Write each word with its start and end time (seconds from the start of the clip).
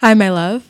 Hi, 0.00 0.14
my 0.14 0.30
love. 0.30 0.69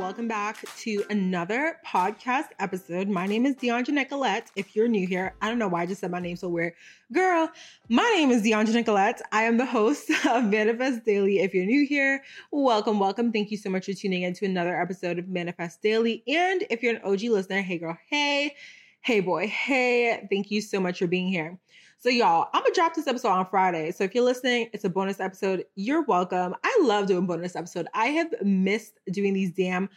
Welcome 0.00 0.26
back 0.28 0.56
to 0.78 1.04
another 1.10 1.76
podcast 1.86 2.46
episode. 2.58 3.06
My 3.06 3.26
name 3.26 3.44
is 3.44 3.54
Deandra 3.56 3.90
Nicolette. 3.90 4.50
If 4.56 4.74
you're 4.74 4.88
new 4.88 5.06
here, 5.06 5.34
I 5.42 5.48
don't 5.50 5.58
know 5.58 5.68
why 5.68 5.82
I 5.82 5.86
just 5.86 6.00
said 6.00 6.10
my 6.10 6.20
name 6.20 6.36
so 6.36 6.48
weird. 6.48 6.72
Girl, 7.12 7.50
my 7.90 8.10
name 8.16 8.30
is 8.30 8.42
Deandra 8.42 8.72
Nicolette. 8.72 9.20
I 9.30 9.42
am 9.42 9.58
the 9.58 9.66
host 9.66 10.10
of 10.26 10.44
Manifest 10.44 11.04
Daily. 11.04 11.40
If 11.40 11.52
you're 11.52 11.66
new 11.66 11.86
here, 11.86 12.24
welcome, 12.50 12.98
welcome. 12.98 13.30
Thank 13.30 13.50
you 13.50 13.58
so 13.58 13.68
much 13.68 13.84
for 13.84 13.92
tuning 13.92 14.22
in 14.22 14.32
to 14.36 14.46
another 14.46 14.80
episode 14.80 15.18
of 15.18 15.28
Manifest 15.28 15.82
Daily. 15.82 16.24
And 16.26 16.64
if 16.70 16.82
you're 16.82 16.96
an 16.96 17.02
OG 17.04 17.24
listener, 17.24 17.60
hey 17.60 17.76
girl, 17.76 17.98
hey, 18.08 18.54
hey 19.02 19.20
boy, 19.20 19.48
hey, 19.48 20.26
thank 20.30 20.50
you 20.50 20.62
so 20.62 20.80
much 20.80 21.00
for 21.00 21.08
being 21.08 21.28
here. 21.28 21.58
So, 22.02 22.08
y'all, 22.08 22.48
I'm 22.54 22.62
gonna 22.62 22.74
drop 22.74 22.94
this 22.94 23.06
episode 23.06 23.28
on 23.28 23.44
Friday. 23.44 23.90
So, 23.90 24.04
if 24.04 24.14
you're 24.14 24.24
listening, 24.24 24.70
it's 24.72 24.84
a 24.84 24.88
bonus 24.88 25.20
episode. 25.20 25.66
You're 25.74 26.00
welcome. 26.00 26.54
I 26.64 26.78
love 26.80 27.08
doing 27.08 27.26
bonus 27.26 27.54
episode. 27.54 27.88
I 27.92 28.06
have 28.06 28.32
missed 28.42 28.94
doing 29.12 29.34
these 29.34 29.52
damn 29.52 29.90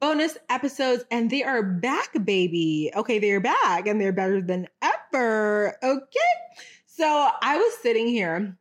bonus 0.00 0.38
episodes, 0.50 1.04
and 1.10 1.28
they 1.28 1.42
are 1.42 1.64
back, 1.64 2.10
baby. 2.24 2.92
Okay, 2.94 3.18
they're 3.18 3.40
back, 3.40 3.88
and 3.88 4.00
they're 4.00 4.12
better 4.12 4.40
than 4.40 4.68
ever. 4.82 5.76
Okay. 5.82 6.18
So, 6.86 7.28
I 7.42 7.56
was 7.56 7.74
sitting 7.82 8.06
here. 8.06 8.56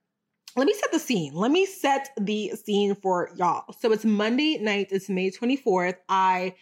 Let 0.56 0.66
me 0.66 0.74
set 0.74 0.92
the 0.92 0.98
scene. 0.98 1.36
Let 1.36 1.52
me 1.52 1.68
set 1.68 2.10
the 2.20 2.54
scene 2.56 2.96
for 2.96 3.30
y'all. 3.36 3.76
So, 3.78 3.92
it's 3.92 4.06
Monday 4.06 4.58
night. 4.58 4.88
It's 4.90 5.08
May 5.08 5.30
24th. 5.30 5.98
I, 6.10 6.56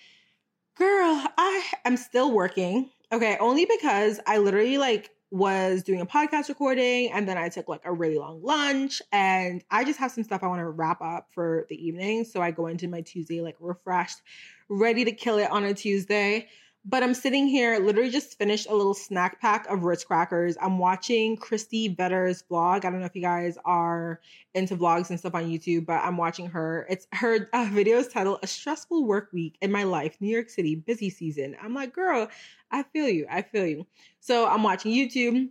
girl, 0.77 1.27
I 1.37 1.63
am 1.85 1.95
still 1.95 2.33
working. 2.33 2.89
Okay, 3.13 3.37
only 3.39 3.65
because 3.65 4.19
I 4.27 4.39
literally 4.39 4.77
like 4.77 5.11
was 5.35 5.83
doing 5.83 5.99
a 5.99 6.05
podcast 6.05 6.47
recording 6.47 7.11
and 7.11 7.27
then 7.27 7.37
I 7.37 7.49
took 7.49 7.67
like 7.67 7.81
a 7.83 7.91
really 7.91 8.17
long 8.17 8.41
lunch 8.41 9.01
and 9.11 9.61
I 9.69 9.83
just 9.83 9.99
have 9.99 10.11
some 10.11 10.23
stuff 10.23 10.43
I 10.43 10.47
want 10.47 10.61
to 10.61 10.69
wrap 10.69 11.01
up 11.01 11.27
for 11.31 11.65
the 11.67 11.75
evening. 11.75 12.23
So 12.23 12.41
I 12.41 12.51
go 12.51 12.67
into 12.67 12.87
my 12.87 13.01
Tuesday 13.01 13.41
like 13.41 13.57
refreshed, 13.59 14.21
ready 14.69 15.03
to 15.03 15.11
kill 15.11 15.37
it 15.37 15.51
on 15.51 15.65
a 15.65 15.73
Tuesday. 15.73 16.47
But 16.87 17.01
I'm 17.01 17.15
sitting 17.15 17.47
here, 17.47 17.79
literally 17.79 18.11
just 18.11 18.37
finished 18.37 18.69
a 18.69 18.75
little 18.75 18.93
snack 18.93 19.41
pack 19.41 19.65
of 19.67 19.83
Ritz 19.83 20.03
crackers. 20.03 20.55
I'm 20.61 20.77
watching 20.77 21.35
Christy 21.35 21.93
Vetter's 21.93 22.43
vlog. 22.43 22.85
I 22.85 22.91
don't 22.91 22.99
know 22.99 23.07
if 23.07 23.15
you 23.15 23.23
guys 23.23 23.57
are 23.65 24.21
into 24.53 24.77
vlogs 24.77 25.09
and 25.09 25.17
stuff 25.17 25.33
on 25.33 25.45
YouTube, 25.45 25.87
but 25.87 26.03
I'm 26.03 26.15
watching 26.15 26.45
her. 26.47 26.85
It's 26.87 27.07
her 27.13 27.49
uh, 27.53 27.67
video 27.71 27.97
is 27.97 28.07
titled 28.09 28.39
"A 28.43 28.47
Stressful 28.47 29.03
Work 29.05 29.29
Week 29.33 29.57
in 29.61 29.71
My 29.71 29.81
Life, 29.81 30.17
New 30.19 30.29
York 30.29 30.49
City, 30.49 30.75
Busy 30.75 31.09
Season." 31.09 31.55
I'm 31.59 31.73
like, 31.73 31.91
girl, 31.91 32.29
I 32.69 32.83
feel 32.83 33.09
you. 33.09 33.25
I 33.31 33.41
feel 33.41 33.65
you. 33.65 33.87
So 34.19 34.47
I'm 34.47 34.61
watching 34.61 34.93
YouTube, 34.93 35.49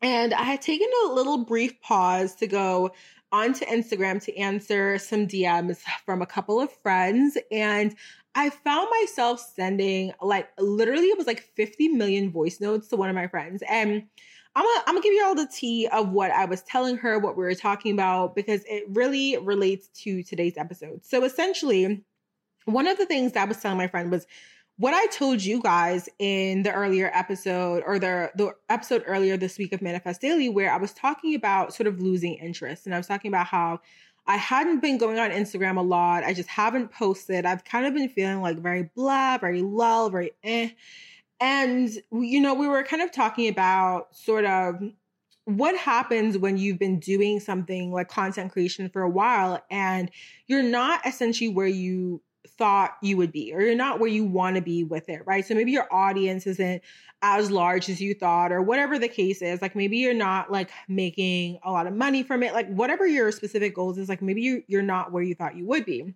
and 0.00 0.32
I 0.32 0.44
had 0.44 0.62
taken 0.62 0.88
a 1.04 1.12
little 1.12 1.44
brief 1.44 1.78
pause 1.82 2.34
to 2.36 2.46
go 2.46 2.92
onto 3.32 3.64
Instagram 3.66 4.22
to 4.24 4.36
answer 4.36 4.98
some 4.98 5.28
DMs 5.28 5.82
from 6.04 6.22
a 6.22 6.26
couple 6.26 6.58
of 6.58 6.72
friends, 6.82 7.36
and 7.52 7.94
I 8.34 8.50
found 8.50 8.88
myself 9.00 9.40
sending 9.54 10.12
like 10.22 10.48
literally 10.58 11.06
it 11.06 11.18
was 11.18 11.26
like 11.26 11.50
50 11.56 11.88
million 11.88 12.30
voice 12.30 12.60
notes 12.60 12.88
to 12.88 12.96
one 12.96 13.08
of 13.08 13.14
my 13.14 13.26
friends. 13.26 13.62
And 13.68 14.06
I'm 14.54 14.64
gonna, 14.64 14.82
I'm 14.86 14.94
gonna 14.94 15.02
give 15.02 15.14
you 15.14 15.24
all 15.24 15.34
the 15.34 15.48
tea 15.52 15.88
of 15.88 16.10
what 16.10 16.30
I 16.30 16.44
was 16.44 16.62
telling 16.62 16.96
her, 16.98 17.18
what 17.18 17.36
we 17.36 17.44
were 17.44 17.54
talking 17.54 17.92
about, 17.92 18.34
because 18.34 18.62
it 18.68 18.84
really 18.88 19.36
relates 19.38 19.88
to 20.02 20.22
today's 20.22 20.56
episode. 20.56 21.04
So 21.04 21.24
essentially, 21.24 22.04
one 22.64 22.86
of 22.86 22.98
the 22.98 23.06
things 23.06 23.32
that 23.32 23.42
I 23.42 23.44
was 23.46 23.58
telling 23.58 23.78
my 23.78 23.86
friend 23.86 24.10
was 24.10 24.26
what 24.76 24.94
I 24.94 25.06
told 25.06 25.42
you 25.42 25.60
guys 25.60 26.08
in 26.18 26.62
the 26.62 26.72
earlier 26.72 27.10
episode 27.12 27.82
or 27.86 27.98
the 27.98 28.32
the 28.34 28.54
episode 28.68 29.04
earlier 29.06 29.36
this 29.36 29.58
week 29.58 29.72
of 29.72 29.82
Manifest 29.82 30.20
Daily, 30.20 30.48
where 30.48 30.72
I 30.72 30.78
was 30.78 30.92
talking 30.92 31.34
about 31.34 31.74
sort 31.74 31.86
of 31.86 32.00
losing 32.00 32.34
interest. 32.34 32.86
And 32.86 32.94
I 32.94 32.98
was 32.98 33.06
talking 33.06 33.30
about 33.30 33.46
how 33.46 33.80
I 34.26 34.36
hadn't 34.36 34.80
been 34.80 34.98
going 34.98 35.18
on 35.18 35.30
Instagram 35.30 35.76
a 35.76 35.82
lot. 35.82 36.24
I 36.24 36.34
just 36.34 36.48
haven't 36.48 36.92
posted. 36.92 37.46
I've 37.46 37.64
kind 37.64 37.86
of 37.86 37.94
been 37.94 38.08
feeling 38.08 38.40
like 38.40 38.58
very 38.58 38.90
blah, 38.94 39.38
very 39.38 39.62
lull, 39.62 40.10
very 40.10 40.32
eh. 40.44 40.70
And, 41.40 41.90
you 42.12 42.40
know, 42.40 42.54
we 42.54 42.68
were 42.68 42.82
kind 42.82 43.02
of 43.02 43.10
talking 43.10 43.48
about 43.48 44.14
sort 44.14 44.44
of 44.44 44.80
what 45.46 45.76
happens 45.76 46.36
when 46.38 46.58
you've 46.58 46.78
been 46.78 47.00
doing 47.00 47.40
something 47.40 47.92
like 47.92 48.08
content 48.08 48.52
creation 48.52 48.88
for 48.90 49.02
a 49.02 49.08
while 49.08 49.64
and 49.70 50.10
you're 50.46 50.62
not 50.62 51.04
essentially 51.06 51.48
where 51.48 51.66
you 51.66 52.20
thought 52.60 52.96
you 53.00 53.16
would 53.16 53.32
be 53.32 53.54
or 53.54 53.62
you're 53.62 53.74
not 53.74 53.98
where 53.98 54.10
you 54.10 54.22
want 54.22 54.54
to 54.54 54.60
be 54.60 54.84
with 54.84 55.08
it 55.08 55.22
right 55.24 55.46
so 55.46 55.54
maybe 55.54 55.72
your 55.72 55.88
audience 55.90 56.46
isn't 56.46 56.82
as 57.22 57.50
large 57.50 57.88
as 57.88 58.02
you 58.02 58.12
thought 58.12 58.52
or 58.52 58.60
whatever 58.60 58.98
the 58.98 59.08
case 59.08 59.40
is 59.40 59.62
like 59.62 59.74
maybe 59.74 59.96
you're 59.96 60.12
not 60.12 60.52
like 60.52 60.70
making 60.86 61.58
a 61.64 61.72
lot 61.72 61.86
of 61.86 61.94
money 61.94 62.22
from 62.22 62.42
it 62.42 62.52
like 62.52 62.68
whatever 62.68 63.06
your 63.06 63.32
specific 63.32 63.74
goals 63.74 63.96
is 63.96 64.10
like 64.10 64.20
maybe 64.20 64.42
you 64.42 64.62
you're 64.68 64.82
not 64.82 65.10
where 65.10 65.22
you 65.22 65.34
thought 65.34 65.56
you 65.56 65.64
would 65.64 65.86
be 65.86 66.14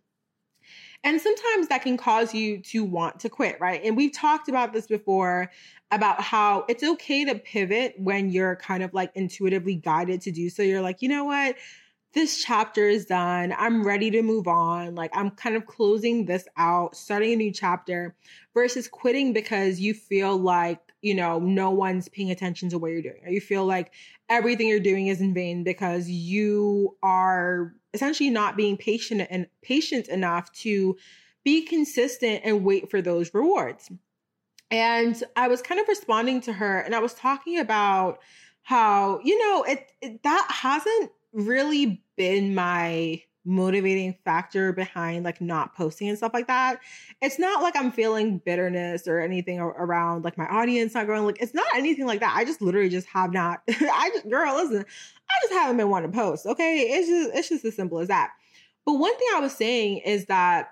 and 1.03 1.21
sometimes 1.21 1.69
that 1.69 1.83
can 1.83 1.99
cause 1.99 2.33
you 2.33 2.61
to 2.61 2.83
want 2.83 3.21
to 3.21 3.29
quit, 3.29 3.61
right? 3.61 3.81
And 3.85 3.95
we've 3.95 4.13
talked 4.13 4.49
about 4.49 4.73
this 4.73 4.87
before 4.87 5.51
about 5.91 6.23
how 6.23 6.65
it's 6.67 6.83
okay 6.83 7.27
to 7.27 7.35
pivot 7.35 7.95
when 7.99 8.31
you're 8.31 8.57
kind 8.57 8.83
of 8.83 8.95
like 8.95 9.13
intuitively 9.15 9.75
guided 9.75 10.23
to 10.23 10.33
do 10.33 10.49
so. 10.49 10.63
You're 10.63 10.81
like, 10.81 11.03
you 11.03 11.11
know 11.11 11.25
what? 11.25 11.57
This 12.15 12.43
chapter 12.43 12.89
is 12.89 13.07
done. 13.07 13.53
I'm 13.59 13.85
ready 13.85 14.11
to 14.13 14.23
move 14.23 14.47
on. 14.47 14.95
Like 14.95 15.11
I'm 15.15 15.31
kind 15.31 15.57
of 15.57 15.67
closing 15.67 16.27
this 16.27 16.47
out, 16.57 16.97
starting 16.97 17.33
a 17.33 17.37
new 17.37 17.53
chapter 17.53 18.15
versus 18.55 18.89
quitting 18.89 19.33
because 19.33 19.81
you 19.81 19.95
feel 19.95 20.37
like, 20.37 20.81
you 21.03 21.15
know, 21.15 21.41
no 21.41 21.71
one's 21.71 22.09
paying 22.09 22.31
attention 22.31 22.69
to 22.71 22.79
what 22.79 22.93
you're 22.93 23.03
doing. 23.03 23.21
Or 23.25 23.31
you 23.31 23.41
feel 23.41 23.67
like 23.67 23.93
everything 24.29 24.69
you're 24.69 24.81
doing 24.81 25.09
is 25.09 25.21
in 25.21 25.35
vain 25.35 25.65
because 25.65 26.09
you 26.09 26.97
are 27.03 27.75
essentially 27.93 28.31
not 28.31 28.57
being 28.57 28.77
patient 28.77 29.27
and 29.29 29.49
patient 29.63 30.09
enough 30.09 30.53
to 30.53 30.97
be 31.45 31.63
consistent 31.63 32.43
and 32.45 32.65
wait 32.65 32.91
for 32.91 33.03
those 33.03 33.35
rewards. 33.35 33.91
And 34.71 35.21
I 35.37 35.49
was 35.49 35.63
kind 35.63 35.81
of 35.81 35.89
responding 35.89 36.41
to 36.43 36.53
her 36.53 36.79
and 36.79 36.95
I 36.95 37.01
was 37.01 37.15
talking 37.15 37.59
about 37.59 38.21
how, 38.63 39.21
you 39.23 39.39
know, 39.39 39.65
it, 39.65 39.93
it 40.01 40.23
that 40.23 40.47
hasn't 40.49 41.11
really 41.33 42.04
been 42.17 42.55
my 42.55 43.23
motivating 43.45 44.15
factor 44.25 44.73
behind 44.73 45.25
like 45.25 45.41
not 45.41 45.75
posting 45.77 46.09
and 46.09 46.17
stuff 46.17 46.33
like 46.33 46.47
that. 46.47 46.81
It's 47.21 47.39
not 47.39 47.63
like 47.63 47.77
I'm 47.77 47.93
feeling 47.93 48.41
bitterness 48.45 49.07
or 49.07 49.21
anything 49.21 49.61
around 49.61 50.25
like 50.25 50.39
my 50.39 50.47
audience 50.47 50.95
not 50.95 51.07
growing. 51.07 51.27
Like 51.27 51.41
it's 51.41 51.55
not 51.55 51.67
anything 51.75 52.07
like 52.07 52.21
that. 52.21 52.35
I 52.35 52.45
just 52.45 52.63
literally 52.63 52.89
just 52.89 53.07
have 53.09 53.33
not. 53.33 53.61
I 53.69 54.11
just 54.15 54.29
girl, 54.29 54.55
listen, 54.55 54.85
I 54.85 55.35
just 55.43 55.53
haven't 55.53 55.77
been 55.77 55.91
wanting 55.91 56.13
to 56.13 56.17
post. 56.17 56.47
Okay, 56.47 56.81
it's 56.81 57.09
just 57.09 57.31
it's 57.35 57.49
just 57.49 57.65
as 57.65 57.77
simple 57.77 57.99
as 57.99 58.09
that. 58.09 58.31
But 58.87 58.95
one 58.95 59.17
thing 59.17 59.29
I 59.35 59.41
was 59.41 59.53
saying 59.53 59.99
is 59.99 60.27
that 60.27 60.71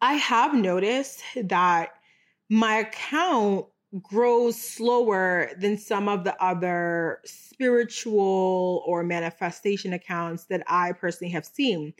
I 0.00 0.14
have 0.14 0.54
noticed 0.54 1.22
that 1.36 1.90
my 2.48 2.76
account 2.76 3.66
grows 4.00 4.56
slower 4.56 5.50
than 5.58 5.76
some 5.76 6.08
of 6.08 6.24
the 6.24 6.40
other 6.42 7.20
spiritual 7.24 8.82
or 8.86 9.02
manifestation 9.02 9.92
accounts 9.92 10.44
that 10.44 10.62
I 10.66 10.92
personally 10.92 11.32
have 11.32 11.44
seen. 11.44 11.92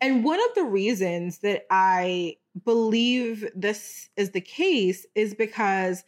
And 0.00 0.24
one 0.24 0.40
of 0.40 0.54
the 0.54 0.64
reasons 0.64 1.38
that 1.38 1.66
I 1.70 2.36
believe 2.64 3.50
this 3.54 4.08
is 4.16 4.30
the 4.30 4.40
case 4.40 5.06
is 5.14 5.34
because 5.34 6.04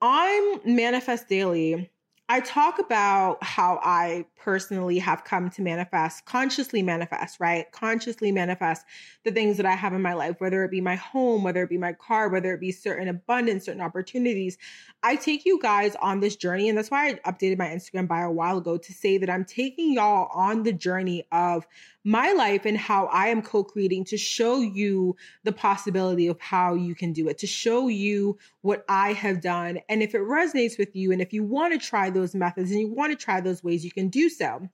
on 0.00 0.60
Manifest 0.64 1.28
Daily, 1.28 1.90
I 2.28 2.40
talk 2.40 2.78
about 2.78 3.42
how 3.42 3.78
I 3.82 4.24
personally 4.36 4.98
have 5.00 5.24
come 5.24 5.50
to 5.50 5.62
manifest, 5.62 6.24
consciously 6.24 6.82
manifest, 6.82 7.40
right? 7.40 7.70
Consciously 7.72 8.32
manifest 8.32 8.86
the 9.24 9.32
things 9.32 9.56
that 9.58 9.66
I 9.66 9.74
have 9.74 9.92
in 9.92 10.00
my 10.00 10.14
life, 10.14 10.36
whether 10.38 10.64
it 10.64 10.70
be 10.70 10.80
my 10.80 10.94
home, 10.94 11.42
whether 11.42 11.62
it 11.62 11.68
be 11.68 11.78
my 11.78 11.92
car, 11.92 12.28
whether 12.28 12.54
it 12.54 12.60
be 12.60 12.72
certain 12.72 13.08
abundance, 13.08 13.66
certain 13.66 13.82
opportunities. 13.82 14.56
I 15.02 15.16
take 15.16 15.44
you 15.44 15.60
guys 15.60 15.94
on 15.96 16.20
this 16.20 16.36
journey. 16.36 16.68
And 16.68 16.78
that's 16.78 16.90
why 16.90 17.08
I 17.08 17.30
updated 17.30 17.58
my 17.58 17.66
Instagram 17.66 18.08
bio 18.08 18.28
a 18.28 18.32
while 18.32 18.58
ago 18.58 18.78
to 18.78 18.92
say 18.92 19.18
that 19.18 19.28
I'm 19.28 19.44
taking 19.44 19.92
y'all 19.92 20.30
on 20.32 20.62
the 20.62 20.72
journey 20.72 21.26
of 21.32 21.66
my 22.04 22.32
life 22.32 22.64
and 22.64 22.76
how 22.76 23.06
I 23.06 23.28
am 23.28 23.42
co 23.42 23.64
creating 23.64 24.04
to 24.06 24.16
show 24.16 24.60
you 24.60 25.16
the 25.44 25.52
possibility 25.52 26.26
of 26.26 26.40
how 26.40 26.74
you 26.74 26.94
can 26.94 27.12
do 27.12 27.28
it, 27.28 27.38
to 27.38 27.46
show 27.46 27.88
you 27.88 28.38
what 28.62 28.84
I 28.88 29.12
have 29.12 29.40
done. 29.40 29.80
And 29.88 30.02
if 30.02 30.14
it 30.14 30.22
resonates 30.22 30.78
with 30.78 30.94
you, 30.96 31.12
and 31.12 31.20
if 31.20 31.32
you 31.32 31.44
want 31.44 31.72
to 31.72 31.78
try 31.78 32.10
those 32.10 32.34
methods 32.34 32.70
and 32.70 32.80
you 32.80 32.88
want 32.88 33.18
to 33.18 33.24
try 33.24 33.40
those 33.40 33.62
ways, 33.62 33.84
you 33.84 33.92
can 33.92 34.08
do 34.08 34.28
so. 34.28 34.68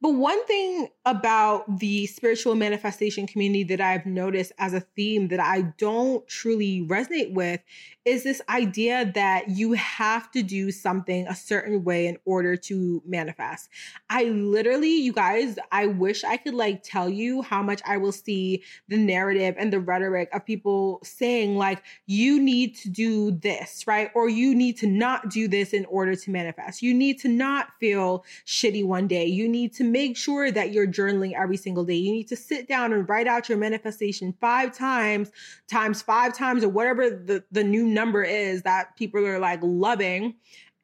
But 0.00 0.10
one 0.10 0.44
thing 0.46 0.88
about 1.04 1.80
the 1.80 2.06
spiritual 2.06 2.54
manifestation 2.54 3.26
community 3.26 3.64
that 3.64 3.80
I've 3.80 4.06
noticed 4.06 4.52
as 4.58 4.72
a 4.72 4.80
theme 4.80 5.28
that 5.28 5.40
I 5.40 5.62
don't 5.76 6.26
truly 6.28 6.86
resonate 6.86 7.32
with 7.32 7.60
is 8.04 8.22
this 8.22 8.40
idea 8.48 9.10
that 9.14 9.50
you 9.50 9.72
have 9.72 10.30
to 10.30 10.42
do 10.42 10.70
something 10.70 11.26
a 11.26 11.34
certain 11.34 11.84
way 11.84 12.06
in 12.06 12.16
order 12.24 12.56
to 12.56 13.02
manifest. 13.04 13.68
I 14.08 14.24
literally, 14.24 14.94
you 14.94 15.12
guys, 15.12 15.58
I 15.72 15.86
wish 15.86 16.24
I 16.24 16.38
could 16.38 16.54
like 16.54 16.82
tell 16.82 17.10
you 17.10 17.42
how 17.42 17.62
much 17.62 17.82
I 17.86 17.98
will 17.98 18.12
see 18.12 18.62
the 18.88 18.96
narrative 18.96 19.56
and 19.58 19.72
the 19.72 19.80
rhetoric 19.80 20.30
of 20.32 20.46
people 20.46 21.00
saying, 21.02 21.56
like, 21.56 21.82
you 22.06 22.40
need 22.40 22.76
to 22.76 22.88
do 22.88 23.32
this, 23.32 23.86
right? 23.86 24.10
Or 24.14 24.28
you 24.28 24.54
need 24.54 24.78
to 24.78 24.86
not 24.86 25.28
do 25.28 25.48
this 25.48 25.72
in 25.72 25.84
order 25.86 26.14
to 26.14 26.30
manifest. 26.30 26.82
You 26.82 26.94
need 26.94 27.18
to 27.20 27.28
not 27.28 27.68
feel 27.80 28.24
shitty 28.46 28.86
one 28.86 29.06
day. 29.06 29.26
You 29.26 29.48
need 29.48 29.74
to 29.74 29.84
make 29.92 30.16
sure 30.16 30.50
that 30.50 30.72
you're 30.72 30.86
journaling 30.86 31.32
every 31.38 31.56
single 31.56 31.84
day. 31.84 31.94
You 31.94 32.12
need 32.12 32.28
to 32.28 32.36
sit 32.36 32.68
down 32.68 32.92
and 32.92 33.08
write 33.08 33.26
out 33.26 33.48
your 33.48 33.58
manifestation 33.58 34.34
five 34.40 34.76
times, 34.76 35.30
times 35.70 36.02
five 36.02 36.36
times, 36.36 36.64
or 36.64 36.68
whatever 36.68 37.10
the, 37.10 37.44
the 37.50 37.64
new 37.64 37.86
number 37.86 38.22
is 38.22 38.62
that 38.62 38.96
people 38.96 39.24
are 39.24 39.38
like 39.38 39.60
loving. 39.62 40.34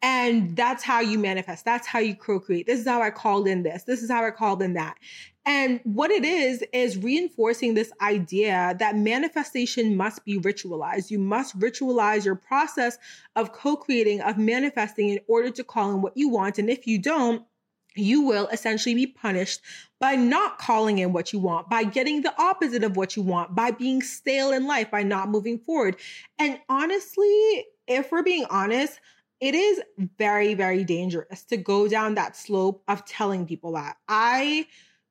And 0.02 0.54
that's 0.54 0.82
how 0.82 1.00
you 1.00 1.18
manifest. 1.18 1.64
That's 1.64 1.86
how 1.86 1.98
you 1.98 2.14
co-create. 2.14 2.66
This 2.66 2.80
is 2.80 2.86
how 2.86 3.00
I 3.00 3.10
called 3.10 3.48
in 3.48 3.62
this. 3.62 3.84
This 3.84 4.02
is 4.02 4.10
how 4.10 4.22
I 4.22 4.30
called 4.30 4.60
in 4.60 4.74
that. 4.74 4.98
And 5.46 5.80
what 5.84 6.10
it 6.10 6.24
is, 6.24 6.64
is 6.72 6.96
reinforcing 6.96 7.74
this 7.74 7.92
idea 8.00 8.76
that 8.78 8.96
manifestation 8.96 9.96
must 9.96 10.24
be 10.24 10.38
ritualized. 10.38 11.10
You 11.10 11.18
must 11.18 11.58
ritualize 11.58 12.24
your 12.24 12.34
process 12.34 12.98
of 13.36 13.52
co 13.52 13.76
creating, 13.76 14.20
of 14.22 14.38
manifesting 14.38 15.10
in 15.10 15.20
order 15.26 15.50
to 15.50 15.64
call 15.64 15.92
in 15.92 16.02
what 16.02 16.16
you 16.16 16.28
want. 16.28 16.58
And 16.58 16.70
if 16.70 16.86
you 16.86 16.98
don't, 16.98 17.44
you 17.94 18.22
will 18.22 18.48
essentially 18.48 18.94
be 18.94 19.06
punished 19.06 19.60
by 20.00 20.16
not 20.16 20.58
calling 20.58 20.98
in 20.98 21.12
what 21.12 21.32
you 21.32 21.38
want, 21.38 21.70
by 21.70 21.84
getting 21.84 22.22
the 22.22 22.34
opposite 22.40 22.84
of 22.84 22.96
what 22.96 23.16
you 23.16 23.22
want, 23.22 23.54
by 23.54 23.70
being 23.70 24.02
stale 24.02 24.52
in 24.52 24.66
life, 24.66 24.90
by 24.90 25.02
not 25.02 25.28
moving 25.28 25.58
forward. 25.58 25.96
And 26.38 26.60
honestly, 26.68 27.64
if 27.86 28.10
we're 28.10 28.22
being 28.22 28.46
honest, 28.50 29.00
it 29.40 29.54
is 29.54 29.82
very, 30.18 30.54
very 30.54 30.84
dangerous 30.84 31.44
to 31.44 31.56
go 31.56 31.88
down 31.88 32.14
that 32.14 32.36
slope 32.36 32.82
of 32.88 33.04
telling 33.04 33.46
people 33.46 33.72
that. 33.72 33.96
I 34.08 34.66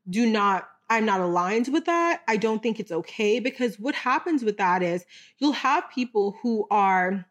do 0.09 0.25
not 0.25 0.69
I'm 0.89 1.05
not 1.05 1.21
aligned 1.21 1.69
with 1.69 1.85
that. 1.85 2.21
I 2.27 2.37
don't 2.37 2.61
think 2.61 2.79
it's 2.79 2.91
okay 2.91 3.39
because 3.39 3.79
what 3.79 3.95
happens 3.95 4.43
with 4.43 4.57
that 4.57 4.83
is 4.83 5.05
you'll 5.39 5.53
have 5.53 5.89
people 5.89 6.37
who 6.41 6.67
are 6.69 7.25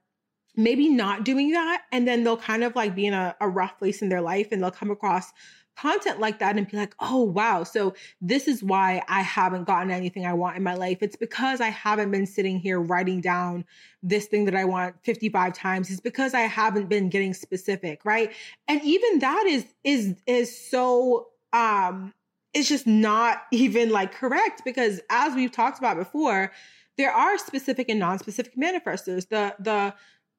maybe 0.56 0.88
not 0.88 1.24
doing 1.24 1.52
that 1.52 1.82
and 1.92 2.06
then 2.06 2.24
they'll 2.24 2.36
kind 2.36 2.62
of 2.62 2.76
like 2.76 2.94
be 2.94 3.06
in 3.06 3.14
a, 3.14 3.34
a 3.40 3.48
rough 3.48 3.78
place 3.78 4.02
in 4.02 4.08
their 4.08 4.20
life 4.20 4.48
and 4.52 4.62
they'll 4.62 4.70
come 4.70 4.90
across 4.90 5.32
content 5.76 6.20
like 6.20 6.38
that 6.38 6.56
and 6.56 6.68
be 6.68 6.76
like, 6.76 6.94
oh, 7.00 7.22
wow. 7.22 7.64
So 7.64 7.94
this 8.20 8.46
is 8.46 8.62
why 8.62 9.02
I 9.08 9.22
haven't 9.22 9.64
gotten 9.64 9.90
anything 9.90 10.26
I 10.26 10.32
want 10.32 10.56
in 10.56 10.62
my 10.62 10.74
life. 10.74 10.98
It's 11.00 11.16
because 11.16 11.60
I 11.60 11.68
haven't 11.68 12.10
been 12.10 12.26
sitting 12.26 12.58
here 12.58 12.80
writing 12.80 13.20
down 13.20 13.64
this 14.02 14.26
thing 14.26 14.44
that 14.46 14.54
I 14.54 14.64
want 14.64 14.96
55 15.02 15.52
times. 15.54 15.90
It's 15.90 16.00
because 16.00 16.34
I 16.34 16.40
haven't 16.40 16.88
been 16.88 17.08
getting 17.08 17.34
specific, 17.34 18.04
right? 18.04 18.32
And 18.68 18.82
even 18.82 19.20
that 19.20 19.46
is, 19.46 19.64
is, 19.84 20.14
is 20.26 20.56
so, 20.70 21.28
um, 21.52 22.12
it's 22.52 22.68
just 22.68 22.86
not 22.86 23.42
even 23.50 23.90
like 23.90 24.12
correct 24.12 24.62
because 24.64 25.00
as 25.10 25.34
we've 25.34 25.52
talked 25.52 25.78
about 25.78 25.96
before, 25.96 26.52
there 26.98 27.10
are 27.10 27.38
specific 27.38 27.88
and 27.88 27.98
non-specific 27.98 28.54
manifestors. 28.56 29.28
The, 29.28 29.54
the, 29.58 29.94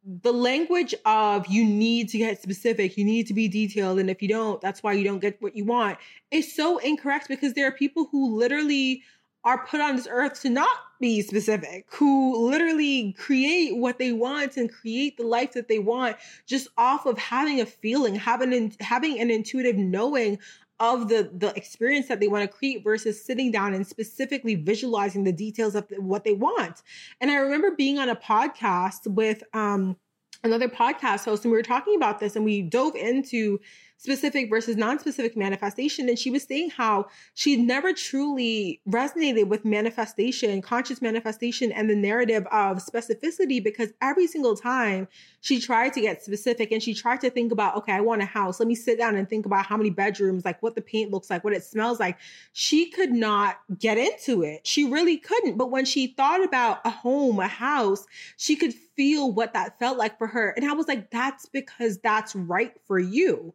the 0.06 0.34
language 0.34 0.94
of 1.06 1.48
you 1.48 1.64
need 1.64 2.10
to 2.10 2.18
get 2.18 2.42
specific, 2.42 2.98
you 2.98 3.06
need 3.06 3.28
to 3.28 3.34
be 3.34 3.48
detailed, 3.48 4.00
and 4.00 4.10
if 4.10 4.22
you 4.22 4.28
don't, 4.28 4.60
that's 4.60 4.84
why 4.84 4.94
you 4.94 5.04
don't 5.04 5.20
get 5.20 5.42
what 5.42 5.56
you 5.56 5.64
want 5.64 5.98
is 6.32 6.54
so 6.54 6.78
incorrect 6.80 7.28
because 7.28 7.54
there 7.54 7.68
are 7.68 7.72
people 7.72 8.08
who 8.12 8.36
literally 8.36 9.04
are 9.46 9.66
put 9.66 9.82
on 9.82 9.96
this 9.96 10.08
earth 10.10 10.42
to 10.42 10.50
not 10.50 10.70
be 11.02 11.22
specific, 11.22 11.86
who 11.92 12.50
literally 12.50 13.14
create 13.14 13.76
what 13.76 14.00
they 14.00 14.14
want 14.14 14.56
and 14.56 14.72
create 14.72 15.18
the 15.18 15.24
life 15.24 15.52
that 15.52 15.68
they 15.68 15.80
want 15.80 16.16
just 16.48 16.70
off 16.78 17.06
of 17.06 17.18
having 17.18 17.60
a 17.60 17.66
feeling, 17.66 18.16
having 18.16 18.74
having 18.80 19.20
an 19.20 19.30
intuitive 19.30 19.76
knowing 19.76 20.40
of 20.84 21.08
the 21.08 21.32
the 21.34 21.56
experience 21.56 22.10
that 22.10 22.20
they 22.20 22.28
want 22.28 22.44
to 22.44 22.58
create 22.58 22.84
versus 22.84 23.24
sitting 23.24 23.52
down 23.52 23.74
and 23.74 23.88
specifically 23.88 24.56
visualizing 24.56 25.24
the 25.24 25.32
details 25.32 25.76
of 25.76 25.86
what 25.98 26.26
they 26.26 26.34
want. 26.34 26.82
And 27.22 27.32
I 27.32 27.36
remember 27.36 27.72
being 27.72 27.98
on 27.98 28.10
a 28.10 28.16
podcast 28.16 29.08
with 29.08 29.44
um 29.54 29.96
another 30.44 30.68
podcast 30.68 31.24
host 31.24 31.46
and 31.46 31.54
we 31.54 31.58
were 31.58 31.64
talking 31.64 31.96
about 31.96 32.20
this 32.20 32.36
and 32.36 32.44
we 32.44 32.62
dove 32.62 32.96
into 32.96 33.60
specific 34.04 34.50
versus 34.50 34.76
non-specific 34.76 35.38
manifestation. 35.38 36.10
And 36.10 36.20
she 36.20 36.30
was 36.30 36.44
saying 36.44 36.72
how 36.72 37.08
she 37.36 37.56
never 37.56 37.94
truly 37.94 38.82
resonated 38.88 39.48
with 39.48 39.64
manifestation 39.64 40.62
conscious 40.62 41.02
manifestation 41.02 41.72
and 41.72 41.90
the 41.90 41.96
narrative 41.96 42.46
of 42.52 42.80
specificity 42.80 43.64
because 43.64 43.94
every 44.02 44.28
single 44.28 44.58
time 44.58 45.08
she 45.40 45.58
tried 45.58 45.94
to 45.94 46.02
get 46.02 46.22
specific 46.22 46.74
and 46.74 46.84
she 46.84 46.94
tried 46.94 47.22
to 47.22 47.30
think 47.30 47.54
about 47.54 47.78
okay 47.78 47.94
i 47.94 48.02
want 48.02 48.22
a 48.22 48.26
house. 48.26 48.60
Let 48.60 48.68
me 48.68 48.76
sit 48.76 48.98
down 48.98 49.16
and 49.16 49.30
think 49.30 49.46
about 49.46 49.66
how 49.66 49.78
many 49.78 49.90
bedrooms 49.90 50.44
like 50.44 50.62
what 50.62 50.76
the 50.76 50.82
paint 50.82 51.12
looks 51.12 51.30
like 51.30 51.46
what 51.46 51.54
it 51.54 51.64
smells 51.64 52.00
like. 52.00 52.18
She 52.52 52.90
could 52.90 53.14
not 53.14 53.60
get 53.80 53.98
into 53.98 54.44
it. 54.44 54.68
She 54.68 54.84
really 54.84 55.16
couldn't. 55.16 55.58
But 55.58 55.72
when 55.72 55.86
she 55.86 56.08
thought 56.08 56.44
about 56.44 56.80
a 56.84 56.90
home 56.90 57.40
a 57.40 57.48
house 57.48 58.06
she 58.36 58.58
could 58.58 58.74
feel 58.74 59.32
what 59.32 59.54
that 59.54 59.80
felt 59.80 59.98
like 59.98 60.18
for 60.18 60.28
her. 60.28 60.50
And 60.50 60.70
i 60.70 60.74
was 60.74 60.90
like 60.90 61.10
that's 61.10 61.46
because 61.46 62.00
that's 62.00 62.36
right 62.36 62.74
for 62.86 63.00
you 63.00 63.54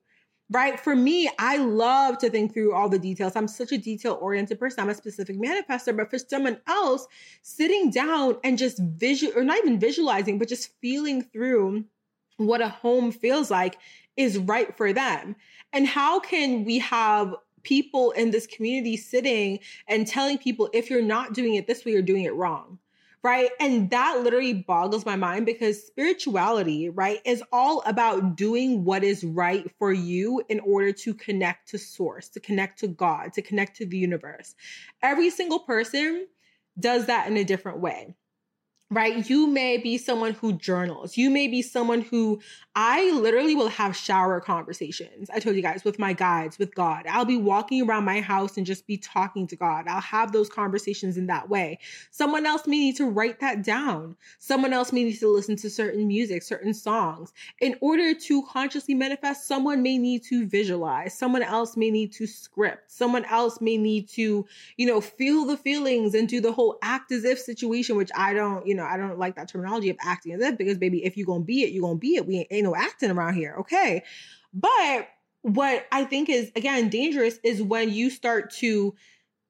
right? 0.51 0.81
For 0.81 0.97
me, 0.97 1.29
I 1.39 1.59
love 1.59 2.19
to 2.19 2.31
think 2.31 2.55
through 2.55 2.73
all 2.73 2.89
the 2.89 2.99
details. 2.99 3.37
I'm 3.37 3.49
such 3.49 3.73
a 3.73 3.79
detail 3.79 4.19
oriented 4.21 4.59
person. 4.59 4.81
I'm 4.81 4.89
a 4.89 4.95
specific 4.95 5.37
manifester, 5.37 5.97
but 5.97 6.11
for 6.11 6.19
someone 6.19 6.59
else, 6.67 7.07
sitting 7.43 7.91
down 7.91 8.39
and 8.45 8.57
just 8.57 8.79
visual 8.79 9.33
or 9.37 9.45
not 9.45 9.59
even 9.59 9.79
visualizing, 9.79 10.39
but 10.39 10.49
just 10.49 10.71
feeling 10.81 11.23
through 11.23 11.85
what 12.39 12.63
a 12.63 12.69
home 12.69 13.13
feels 13.13 13.51
like 13.51 13.79
is 14.17 14.39
right 14.39 14.77
for 14.77 14.93
them. 14.93 15.37
And 15.73 15.87
how 15.87 16.21
can 16.21 16.65
we 16.65 16.79
have 16.79 17.35
people 17.63 18.13
in 18.13 18.31
this 18.31 18.47
community 18.47 18.97
sitting 18.97 19.59
and 19.87 20.07
telling 20.07 20.39
people 20.39 20.71
if 20.73 20.89
you're 20.89 21.03
not 21.03 21.35
doing 21.35 21.57
it 21.57 21.67
this 21.67 21.85
way, 21.85 21.93
you're 21.93 22.03
doing 22.03 22.25
it 22.25 22.35
wrong? 22.35 22.79
Right? 23.23 23.51
And 23.61 23.91
that 23.91 24.21
literally 24.23 24.55
boggles 24.55 25.05
my 25.05 25.17
mind 25.17 25.47
because 25.47 25.87
spirituality, 25.87 26.89
right, 26.89 27.21
is 27.25 27.43
all 27.53 27.83
about 27.87 28.37
doing 28.37 28.85
what 28.85 29.03
is 29.03 29.25
right 29.25 29.71
for 29.79 29.93
you 29.93 30.43
in 30.49 30.61
order 30.61 30.93
to 30.93 31.15
connect 31.15 31.69
to 31.71 31.79
source, 31.79 32.29
to 32.31 32.41
connect 32.41 32.79
to 32.81 32.89
God, 32.89 33.33
to 33.35 33.43
connect 33.43 33.77
to 33.77 33.87
the 33.87 33.99
universe. 33.99 34.55
Every 35.03 35.31
single 35.31 35.61
person 35.61 36.27
does 36.79 37.07
that 37.07 37.27
in 37.27 37.37
a 37.37 37.45
different 37.45 37.81
way 37.81 38.15
right? 38.91 39.29
You 39.29 39.47
may 39.47 39.77
be 39.77 39.99
someone 39.99 40.33
who 40.33 40.55
journals. 40.55 41.17
You 41.19 41.29
may 41.29 41.47
be 41.47 41.61
someone 41.61 42.01
who 42.01 42.41
I 42.75 43.11
literally 43.11 43.55
will 43.55 43.69
have 43.69 43.95
shower 43.95 44.41
conversations. 44.41 45.29
I 45.31 45.41
told 45.41 45.57
you 45.57 45.63
guys 45.63 45.85
with 45.85 45.99
my 45.99 46.15
guides, 46.15 46.59
with 46.59 46.75
God. 46.75 47.07
I'll 47.07 47.25
be 47.25 47.37
walking 47.37 47.83
around 47.83 48.05
my 48.05 48.21
house 48.21 48.57
and 48.57 48.65
just 48.65 48.87
be 48.87 48.97
talking 48.97 49.47
to 49.49 49.57
God. 49.57 49.87
I'll 49.89 50.01
have 50.01 50.33
those 50.33 50.49
conversations 50.49 51.19
in 51.19 51.27
that 51.27 51.51
way. 51.51 51.81
Someone 52.13 52.47
else 52.47 52.67
may 52.67 52.79
need 52.79 52.97
to 52.97 53.11
write 53.11 53.41
that 53.41 53.63
down. 53.63 54.17
Someone 54.39 54.73
else 54.73 54.93
may 54.93 55.05
need 55.05 55.19
to 55.19 55.29
listen 55.29 55.57
to 55.57 55.69
certain 55.69 56.07
music, 56.07 56.43
certain 56.43 56.73
songs. 56.73 57.33
In 57.61 57.75
order 57.81 58.15
to 58.15 58.43
consciously 58.45 58.95
manifest, 58.95 59.47
someone 59.47 59.83
may 59.83 59.99
need 59.99 60.23
to 60.25 60.47
visualize. 60.47 61.19
Someone 61.19 61.43
else 61.43 61.77
may 61.77 61.91
need 61.91 62.13
to 62.13 62.27
script. 62.27 62.91
Someone 62.91 63.25
else 63.27 63.61
may 63.61 63.77
need 63.77 64.09
to, 64.11 64.47
you 64.77 64.87
know, 64.87 65.01
feel 65.01 65.45
the 65.45 65.57
feelings 65.59 66.15
and 66.15 66.29
do 66.29 66.41
the 66.41 66.53
whole 66.53 66.79
act 66.81 67.13
as 67.13 67.25
if 67.25 67.39
situation, 67.39 67.97
which 67.97 68.11
I 68.17 68.33
don't, 68.33 68.67
you 68.67 68.77
know, 68.77 68.78
know, 68.79 68.85
I 68.85 68.97
don't 68.97 69.19
like 69.19 69.37
that 69.37 69.49
terminology 69.49 69.91
of 69.91 69.97
acting 70.01 70.33
as 70.33 70.41
if 70.41 70.57
because 70.57 70.79
baby, 70.79 71.05
if 71.05 71.17
you're 71.17 71.27
gonna 71.27 71.45
be 71.45 71.63
it, 71.63 71.73
you're 71.73 71.83
gonna 71.83 71.99
be 71.99 72.17
it. 72.17 72.27
We 72.27 72.39
ain't, 72.39 72.49
ain't 72.51 72.65
no 72.65 72.75
acting 72.75 73.11
around 73.11 73.35
here, 73.35 73.57
okay? 73.61 74.03
But 74.53 75.09
what 75.43 75.87
I 75.93 76.05
think 76.05 76.29
is 76.29 76.51
again 76.57 76.89
dangerous 76.89 77.39
is 77.43 77.63
when 77.63 77.91
you 77.91 78.11
start 78.11 78.51
to 78.55 78.95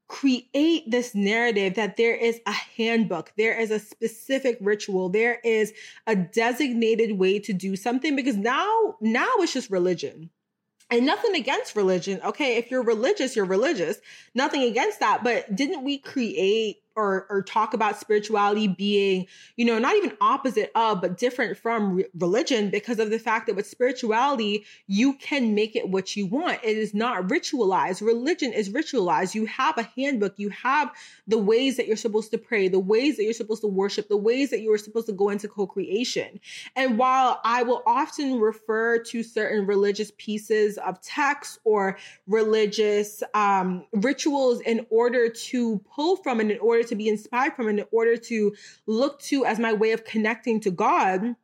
create 0.08 0.90
this 0.90 1.14
narrative 1.14 1.74
that 1.74 1.96
there 1.96 2.14
is 2.14 2.40
a 2.46 2.52
handbook, 2.52 3.32
there 3.36 3.58
is 3.58 3.70
a 3.70 3.78
specific 3.78 4.56
ritual, 4.60 5.10
there 5.10 5.38
is 5.44 5.72
a 6.06 6.16
designated 6.16 7.18
way 7.18 7.38
to 7.38 7.52
do 7.52 7.76
something 7.76 8.16
because 8.16 8.36
now 8.36 8.96
now 9.00 9.28
it's 9.38 9.52
just 9.52 9.70
religion. 9.70 10.30
And 10.90 11.04
nothing 11.04 11.34
against 11.34 11.76
religion. 11.76 12.18
Okay, 12.24 12.56
if 12.56 12.70
you're 12.70 12.82
religious, 12.82 13.36
you're 13.36 13.44
religious. 13.44 13.98
Nothing 14.34 14.62
against 14.62 15.00
that, 15.00 15.22
but 15.22 15.54
didn't 15.54 15.84
we 15.84 15.98
create 15.98 16.78
or 16.98 17.26
or 17.30 17.42
talk 17.42 17.74
about 17.74 17.98
spirituality 17.98 18.66
being, 18.66 19.26
you 19.56 19.64
know, 19.64 19.78
not 19.78 19.94
even 19.96 20.12
opposite 20.20 20.72
of, 20.74 21.00
but 21.00 21.16
different 21.16 21.56
from 21.56 21.94
re- 21.94 22.04
religion 22.18 22.70
because 22.70 22.98
of 22.98 23.10
the 23.10 23.18
fact 23.18 23.46
that 23.46 23.54
with 23.54 23.66
spirituality, 23.66 24.64
you 24.88 25.14
can 25.14 25.54
make 25.54 25.76
it 25.76 25.88
what 25.88 26.16
you 26.16 26.26
want. 26.26 26.58
It 26.64 26.76
is 26.76 26.94
not 26.94 27.28
ritualized. 27.28 28.04
Religion 28.04 28.52
is 28.52 28.70
ritualized. 28.70 29.34
You 29.34 29.46
have 29.46 29.78
a 29.78 29.88
handbook, 29.96 30.34
you 30.38 30.50
have 30.50 30.90
the 31.28 31.38
ways 31.38 31.76
that 31.76 31.86
you're 31.86 31.96
supposed 31.96 32.32
to 32.32 32.38
pray, 32.38 32.66
the 32.66 32.80
ways 32.80 33.16
that 33.16 33.22
you're 33.22 33.32
supposed 33.32 33.62
to 33.62 33.68
worship, 33.68 34.08
the 34.08 34.16
ways 34.16 34.50
that 34.50 34.60
you 34.60 34.72
are 34.72 34.78
supposed 34.78 35.06
to 35.06 35.12
go 35.12 35.28
into 35.28 35.46
co-creation. 35.46 36.40
And 36.74 36.98
while 36.98 37.40
I 37.44 37.62
will 37.62 37.82
often 37.86 38.40
refer 38.40 38.98
to 38.98 39.22
certain 39.22 39.66
religious 39.66 40.10
pieces 40.18 40.78
of 40.78 41.00
text 41.00 41.60
or 41.62 41.96
religious 42.26 43.22
um, 43.34 43.84
rituals 43.92 44.60
in 44.62 44.84
order 44.90 45.28
to 45.28 45.78
pull 45.94 46.16
from 46.16 46.40
and 46.40 46.50
in 46.50 46.58
order 46.58 46.87
to 46.88 46.94
be 46.94 47.08
inspired 47.08 47.54
from 47.54 47.68
and 47.68 47.80
in 47.80 47.86
order 47.92 48.16
to 48.16 48.54
look 48.86 49.20
to 49.22 49.44
as 49.44 49.58
my 49.58 49.72
way 49.72 49.92
of 49.92 50.04
connecting 50.04 50.60
to 50.60 50.70
God. 50.70 51.36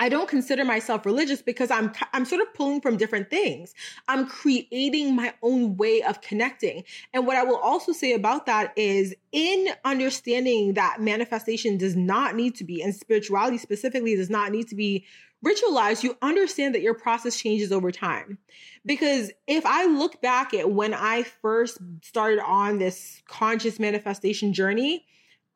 I 0.00 0.08
don't 0.08 0.28
consider 0.28 0.64
myself 0.64 1.04
religious 1.04 1.42
because 1.42 1.72
I'm 1.72 1.92
I'm 2.12 2.24
sort 2.24 2.40
of 2.40 2.54
pulling 2.54 2.80
from 2.80 2.96
different 2.96 3.30
things. 3.30 3.74
I'm 4.06 4.26
creating 4.26 5.16
my 5.16 5.34
own 5.42 5.76
way 5.76 6.02
of 6.02 6.20
connecting. 6.20 6.84
And 7.12 7.26
what 7.26 7.36
I 7.36 7.42
will 7.42 7.56
also 7.56 7.92
say 7.92 8.12
about 8.12 8.46
that 8.46 8.72
is 8.76 9.12
in 9.32 9.70
understanding 9.84 10.74
that 10.74 11.00
manifestation 11.00 11.78
does 11.78 11.96
not 11.96 12.36
need 12.36 12.54
to 12.56 12.64
be 12.64 12.80
and 12.80 12.94
spirituality 12.94 13.58
specifically 13.58 14.14
does 14.14 14.30
not 14.30 14.52
need 14.52 14.68
to 14.68 14.76
be 14.76 15.04
ritualized, 15.44 16.02
you 16.02 16.16
understand 16.22 16.74
that 16.74 16.82
your 16.82 16.94
process 16.94 17.36
changes 17.36 17.72
over 17.72 17.90
time. 17.90 18.38
Because 18.84 19.30
if 19.46 19.64
I 19.64 19.86
look 19.86 20.20
back 20.20 20.54
at 20.54 20.70
when 20.70 20.94
I 20.94 21.22
first 21.22 21.78
started 22.02 22.40
on 22.40 22.78
this 22.78 23.22
conscious 23.28 23.78
manifestation 23.78 24.52
journey, 24.52 25.06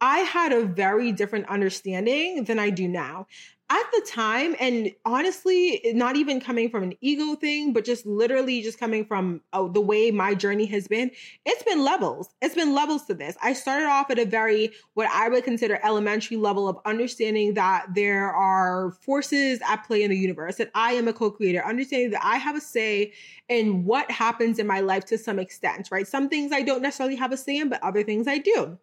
I 0.01 0.21
had 0.21 0.53
a 0.53 0.65
very 0.65 1.13
different 1.13 1.49
understanding 1.49 2.45
than 2.45 2.59
I 2.59 2.71
do 2.71 2.89
now 2.89 3.27
at 3.73 3.91
the 3.93 4.07
time 4.07 4.55
and 4.61 4.93
honestly 5.07 5.81
not 5.95 6.15
even 6.17 6.41
coming 6.41 6.69
from 6.69 6.83
an 6.83 6.93
ego 7.01 7.35
thing 7.35 7.73
but 7.73 7.85
just 7.85 8.05
literally 8.05 8.61
just 8.61 8.79
coming 8.79 9.03
from 9.03 9.41
uh, 9.55 9.67
the 9.69 9.81
way 9.81 10.11
my 10.11 10.35
journey 10.35 10.67
has 10.67 10.87
been 10.87 11.11
it's 11.47 11.63
been 11.63 11.83
levels. 11.83 12.29
It's 12.43 12.55
been 12.55 12.75
levels 12.75 13.07
to 13.07 13.15
this. 13.15 13.37
I 13.43 13.53
started 13.55 13.87
off 13.87 14.11
at 14.11 14.19
a 14.19 14.27
very 14.27 14.73
what 14.95 15.09
i 15.13 15.29
would 15.29 15.45
consider 15.45 15.81
elementary 15.83 16.37
level 16.37 16.69
of 16.69 16.79
understanding 16.85 17.55
that 17.55 17.87
there 17.95 18.31
are 18.33 18.93
forces 19.01 19.61
at 19.67 19.87
play 19.87 20.03
in 20.03 20.11
the 20.11 20.17
universe 20.17 20.57
that 20.57 20.71
i 20.75 20.93
am 20.93 21.09
a 21.09 21.13
co-creator 21.13 21.65
understanding 21.65 22.11
that 22.11 22.25
i 22.25 22.37
have 22.37 22.57
a 22.57 22.61
say 22.61 23.13
in 23.49 23.85
what 23.85 24.11
happens 24.11 24.59
in 24.59 24.67
my 24.67 24.81
life 24.81 25.05
to 25.07 25.17
some 25.17 25.39
extent 25.39 25.89
right? 25.91 26.07
Some 26.07 26.29
things 26.29 26.53
i 26.53 26.63
don't 26.63 26.83
necessarily 26.83 27.17
have 27.17 27.33
a 27.33 27.37
say 27.37 27.59
in 27.59 27.69
but 27.69 27.83
other 27.83 28.03
things 28.03 28.29
i 28.29 28.39
do 28.39 28.79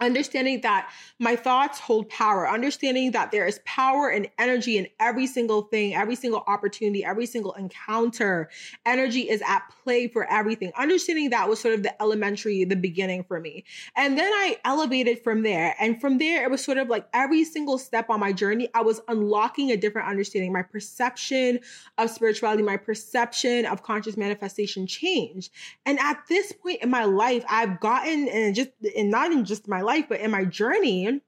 understanding 0.00 0.60
that 0.62 0.90
my 1.18 1.36
thoughts 1.36 1.78
hold 1.78 2.08
power, 2.08 2.48
understanding 2.48 3.12
that 3.12 3.30
there 3.30 3.46
is 3.46 3.60
power 3.64 4.08
and 4.08 4.28
energy 4.38 4.78
in 4.78 4.88
every 4.98 5.26
single 5.26 5.62
thing, 5.62 5.94
every 5.94 6.16
single 6.16 6.42
opportunity, 6.46 7.04
every 7.04 7.26
single 7.26 7.52
encounter. 7.52 8.50
Energy 8.86 9.28
is 9.30 9.42
at 9.46 9.62
play 9.84 10.08
for 10.08 10.30
everything. 10.30 10.72
Understanding 10.76 11.30
that 11.30 11.48
was 11.48 11.60
sort 11.60 11.74
of 11.74 11.82
the 11.82 12.02
elementary, 12.02 12.64
the 12.64 12.76
beginning 12.76 13.22
for 13.24 13.38
me. 13.38 13.64
And 13.96 14.18
then 14.18 14.32
I 14.32 14.58
elevated 14.64 15.22
from 15.22 15.42
there. 15.42 15.74
And 15.78 16.00
from 16.00 16.18
there, 16.18 16.42
it 16.44 16.50
was 16.50 16.64
sort 16.64 16.78
of 16.78 16.88
like 16.88 17.06
every 17.12 17.44
single 17.44 17.78
step 17.78 18.10
on 18.10 18.18
my 18.20 18.32
journey, 18.32 18.68
I 18.74 18.82
was 18.82 19.00
unlocking 19.08 19.70
a 19.70 19.76
different 19.76 20.08
understanding. 20.08 20.52
My 20.52 20.62
perception 20.62 21.60
of 21.98 22.10
spirituality, 22.10 22.62
my 22.62 22.76
perception 22.76 23.66
of 23.66 23.82
conscious 23.82 24.16
manifestation 24.16 24.86
changed. 24.86 25.52
And 25.86 25.98
at 26.00 26.22
this 26.28 26.52
point 26.52 26.82
in 26.82 26.90
my 26.90 27.04
life, 27.04 27.44
I've 27.48 27.78
gotten, 27.80 28.28
and 28.28 28.54
just, 28.54 28.70
and 28.96 29.10
not 29.10 29.30
in 29.32 29.44
just 29.44 29.68
my 29.68 29.81
life, 29.82 30.06
but 30.08 30.20
in 30.20 30.30
my 30.30 30.44
journey, 30.44 31.20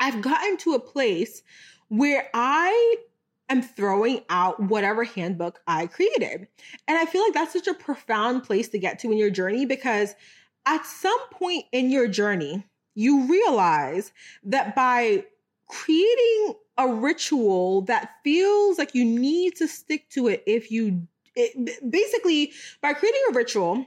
I've 0.00 0.20
gotten 0.22 0.56
to 0.58 0.74
a 0.74 0.80
place 0.80 1.42
where 1.88 2.28
I 2.34 2.96
am 3.48 3.62
throwing 3.62 4.22
out 4.28 4.60
whatever 4.60 5.04
handbook 5.04 5.60
I 5.66 5.86
created. 5.86 6.48
And 6.88 6.98
I 6.98 7.06
feel 7.06 7.22
like 7.22 7.34
that's 7.34 7.52
such 7.52 7.68
a 7.68 7.74
profound 7.74 8.44
place 8.44 8.68
to 8.68 8.78
get 8.78 8.98
to 9.00 9.12
in 9.12 9.18
your 9.18 9.30
journey 9.30 9.66
because 9.66 10.14
at 10.66 10.84
some 10.84 11.18
point 11.30 11.64
in 11.72 11.90
your 11.90 12.08
journey, 12.08 12.64
you 12.94 13.26
realize 13.26 14.12
that 14.42 14.74
by 14.74 15.24
creating 15.68 16.54
a 16.78 16.88
ritual 16.88 17.82
that 17.82 18.16
feels 18.24 18.78
like 18.78 18.94
you 18.94 19.04
need 19.04 19.56
to 19.56 19.66
stick 19.66 20.08
to 20.10 20.28
it 20.28 20.42
if 20.46 20.70
you 20.70 21.06
it, 21.34 21.90
basically 21.90 22.52
by 22.80 22.92
creating 22.92 23.20
a 23.30 23.34
ritual 23.34 23.84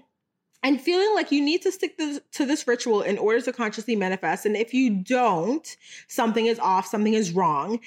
and 0.64 0.80
feeling 0.80 1.14
like 1.16 1.32
you 1.32 1.42
need 1.42 1.62
to 1.62 1.72
stick 1.72 1.98
to, 1.98 2.22
to 2.34 2.46
this 2.46 2.68
ritual 2.68 3.02
in 3.02 3.18
order 3.18 3.42
to 3.42 3.54
consciously 3.54 3.96
manifest. 3.96 4.46
And 4.46 4.56
if 4.56 4.74
you 4.74 4.90
don't, 4.90 5.76
something 6.08 6.46
is 6.46 6.60
off, 6.60 6.88
something 6.88 7.14
is 7.14 7.32
wrong. 7.32 7.80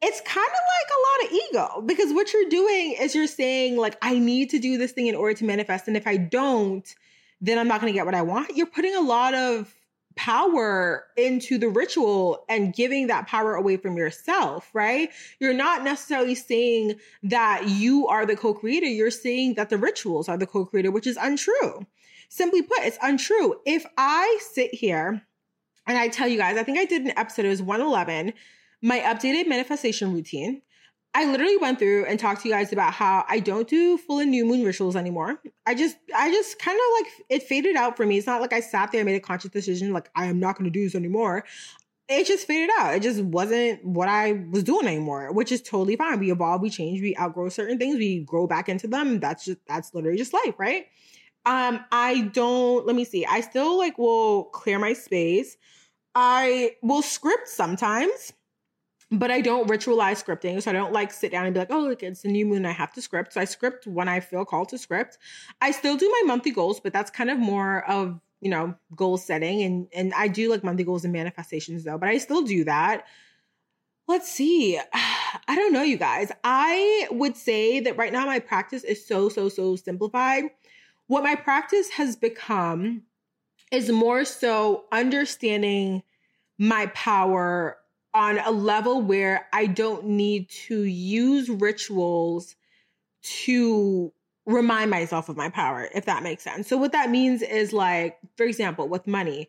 It's 0.00 0.20
kind 0.20 0.46
of 0.46 0.52
like 0.52 0.90
a 0.90 1.02
lot 1.04 1.26
of 1.26 1.32
ego 1.32 1.82
because 1.86 2.12
what 2.12 2.32
you're 2.32 2.48
doing 2.48 2.96
is 3.00 3.14
you're 3.14 3.26
saying, 3.26 3.76
like, 3.76 3.98
I 4.00 4.18
need 4.18 4.50
to 4.50 4.58
do 4.58 4.78
this 4.78 4.92
thing 4.92 5.08
in 5.08 5.14
order 5.14 5.34
to 5.34 5.44
manifest. 5.44 5.88
And 5.88 5.96
if 5.96 6.06
I 6.06 6.16
don't, 6.16 6.94
then 7.40 7.58
I'm 7.58 7.68
not 7.68 7.80
going 7.80 7.92
to 7.92 7.96
get 7.96 8.06
what 8.06 8.14
I 8.14 8.22
want. 8.22 8.56
You're 8.56 8.66
putting 8.66 8.94
a 8.94 9.00
lot 9.00 9.34
of 9.34 9.74
power 10.18 11.04
into 11.16 11.58
the 11.58 11.68
ritual 11.68 12.44
and 12.48 12.74
giving 12.74 13.06
that 13.06 13.28
power 13.28 13.54
away 13.54 13.76
from 13.76 13.96
yourself, 13.96 14.68
right? 14.72 15.10
You're 15.38 15.54
not 15.54 15.84
necessarily 15.84 16.34
saying 16.34 16.96
that 17.22 17.68
you 17.68 18.08
are 18.08 18.26
the 18.26 18.36
co 18.36 18.52
creator. 18.52 18.86
You're 18.86 19.12
saying 19.12 19.54
that 19.54 19.70
the 19.70 19.78
rituals 19.78 20.28
are 20.28 20.36
the 20.36 20.46
co 20.46 20.64
creator, 20.64 20.90
which 20.90 21.06
is 21.06 21.16
untrue. 21.16 21.86
Simply 22.28 22.62
put, 22.62 22.78
it's 22.80 22.98
untrue. 23.02 23.56
If 23.64 23.86
I 23.96 24.38
sit 24.52 24.74
here 24.74 25.22
and 25.86 25.98
I 25.98 26.08
tell 26.08 26.28
you 26.28 26.38
guys, 26.38 26.56
I 26.56 26.62
think 26.62 26.78
I 26.78 26.84
did 26.84 27.02
an 27.02 27.12
episode, 27.16 27.46
it 27.46 27.48
was 27.48 27.62
111, 27.62 28.32
my 28.82 29.00
updated 29.00 29.48
manifestation 29.48 30.12
routine. 30.12 30.62
I 31.14 31.24
literally 31.24 31.56
went 31.56 31.78
through 31.78 32.04
and 32.04 32.20
talked 32.20 32.42
to 32.42 32.48
you 32.48 32.54
guys 32.54 32.72
about 32.72 32.92
how 32.92 33.24
I 33.28 33.40
don't 33.40 33.66
do 33.66 33.96
full 33.96 34.18
and 34.18 34.30
new 34.30 34.44
moon 34.44 34.62
rituals 34.62 34.94
anymore. 34.94 35.40
I 35.66 35.74
just, 35.74 35.96
I 36.14 36.30
just 36.30 36.58
kind 36.58 36.78
of 36.78 37.00
like 37.00 37.12
it 37.30 37.42
faded 37.44 37.76
out 37.76 37.96
for 37.96 38.04
me. 38.04 38.18
It's 38.18 38.26
not 38.26 38.42
like 38.42 38.52
I 38.52 38.60
sat 38.60 38.92
there 38.92 39.00
and 39.00 39.06
made 39.06 39.16
a 39.16 39.20
conscious 39.20 39.50
decision, 39.50 39.92
like 39.92 40.10
I 40.14 40.26
am 40.26 40.38
not 40.38 40.56
going 40.56 40.66
to 40.66 40.70
do 40.70 40.84
this 40.84 40.94
anymore. 40.94 41.44
It 42.10 42.26
just 42.26 42.46
faded 42.46 42.70
out. 42.78 42.94
It 42.94 43.02
just 43.02 43.20
wasn't 43.22 43.84
what 43.84 44.08
I 44.08 44.44
was 44.50 44.62
doing 44.62 44.86
anymore, 44.86 45.32
which 45.32 45.50
is 45.50 45.62
totally 45.62 45.96
fine. 45.96 46.20
We 46.20 46.30
evolve, 46.30 46.60
we 46.60 46.70
change, 46.70 47.00
we 47.00 47.16
outgrow 47.16 47.48
certain 47.48 47.78
things, 47.78 47.98
we 47.98 48.20
grow 48.20 48.46
back 48.46 48.68
into 48.68 48.86
them. 48.86 49.18
That's 49.18 49.44
just, 49.44 49.58
that's 49.66 49.94
literally 49.94 50.18
just 50.18 50.34
life, 50.34 50.54
right? 50.58 50.86
Um, 51.48 51.82
I 51.90 52.30
don't, 52.34 52.86
let 52.86 52.94
me 52.94 53.06
see. 53.06 53.24
I 53.24 53.40
still 53.40 53.78
like 53.78 53.96
will 53.96 54.44
clear 54.44 54.78
my 54.78 54.92
space. 54.92 55.56
I 56.14 56.72
will 56.82 57.00
script 57.00 57.48
sometimes, 57.48 58.34
but 59.10 59.30
I 59.30 59.40
don't 59.40 59.66
ritualize 59.66 60.22
scripting. 60.22 60.62
So 60.62 60.70
I 60.70 60.74
don't 60.74 60.92
like 60.92 61.10
sit 61.10 61.32
down 61.32 61.46
and 61.46 61.54
be 61.54 61.60
like, 61.60 61.70
oh, 61.70 61.80
look, 61.80 62.02
it's 62.02 62.22
a 62.26 62.28
new 62.28 62.44
moon. 62.44 62.66
I 62.66 62.72
have 62.72 62.92
to 62.92 63.00
script. 63.02 63.32
So 63.32 63.40
I 63.40 63.46
script 63.46 63.86
when 63.86 64.08
I 64.08 64.20
feel 64.20 64.44
called 64.44 64.68
to 64.68 64.78
script. 64.78 65.16
I 65.62 65.70
still 65.70 65.96
do 65.96 66.14
my 66.20 66.26
monthly 66.26 66.50
goals, 66.50 66.80
but 66.80 66.92
that's 66.92 67.10
kind 67.10 67.30
of 67.30 67.38
more 67.38 67.82
of, 67.88 68.20
you 68.42 68.50
know, 68.50 68.74
goal 68.94 69.16
setting. 69.16 69.62
And, 69.62 69.88
and 69.94 70.12
I 70.12 70.28
do 70.28 70.50
like 70.50 70.62
monthly 70.62 70.84
goals 70.84 71.04
and 71.04 71.14
manifestations 71.14 71.82
though, 71.82 71.96
but 71.96 72.10
I 72.10 72.18
still 72.18 72.42
do 72.42 72.64
that. 72.64 73.06
Let's 74.06 74.30
see. 74.30 74.78
I 74.92 75.56
don't 75.56 75.72
know, 75.72 75.82
you 75.82 75.96
guys. 75.96 76.30
I 76.44 77.08
would 77.10 77.38
say 77.38 77.80
that 77.80 77.96
right 77.96 78.12
now 78.12 78.26
my 78.26 78.38
practice 78.38 78.84
is 78.84 79.06
so, 79.06 79.30
so, 79.30 79.48
so 79.48 79.76
simplified 79.76 80.50
what 81.08 81.24
my 81.24 81.34
practice 81.34 81.90
has 81.90 82.16
become 82.16 83.02
is 83.72 83.90
more 83.90 84.24
so 84.24 84.84
understanding 84.92 86.02
my 86.58 86.86
power 86.86 87.78
on 88.14 88.38
a 88.38 88.50
level 88.50 89.02
where 89.02 89.46
I 89.52 89.66
don't 89.66 90.04
need 90.04 90.48
to 90.66 90.82
use 90.82 91.48
rituals 91.48 92.56
to 93.22 94.12
remind 94.46 94.90
myself 94.90 95.28
of 95.28 95.36
my 95.36 95.50
power, 95.50 95.88
if 95.94 96.06
that 96.06 96.22
makes 96.22 96.42
sense. 96.42 96.68
So, 96.68 96.76
what 96.76 96.92
that 96.92 97.10
means 97.10 97.42
is 97.42 97.72
like, 97.72 98.18
for 98.36 98.44
example, 98.44 98.88
with 98.88 99.06
money, 99.06 99.48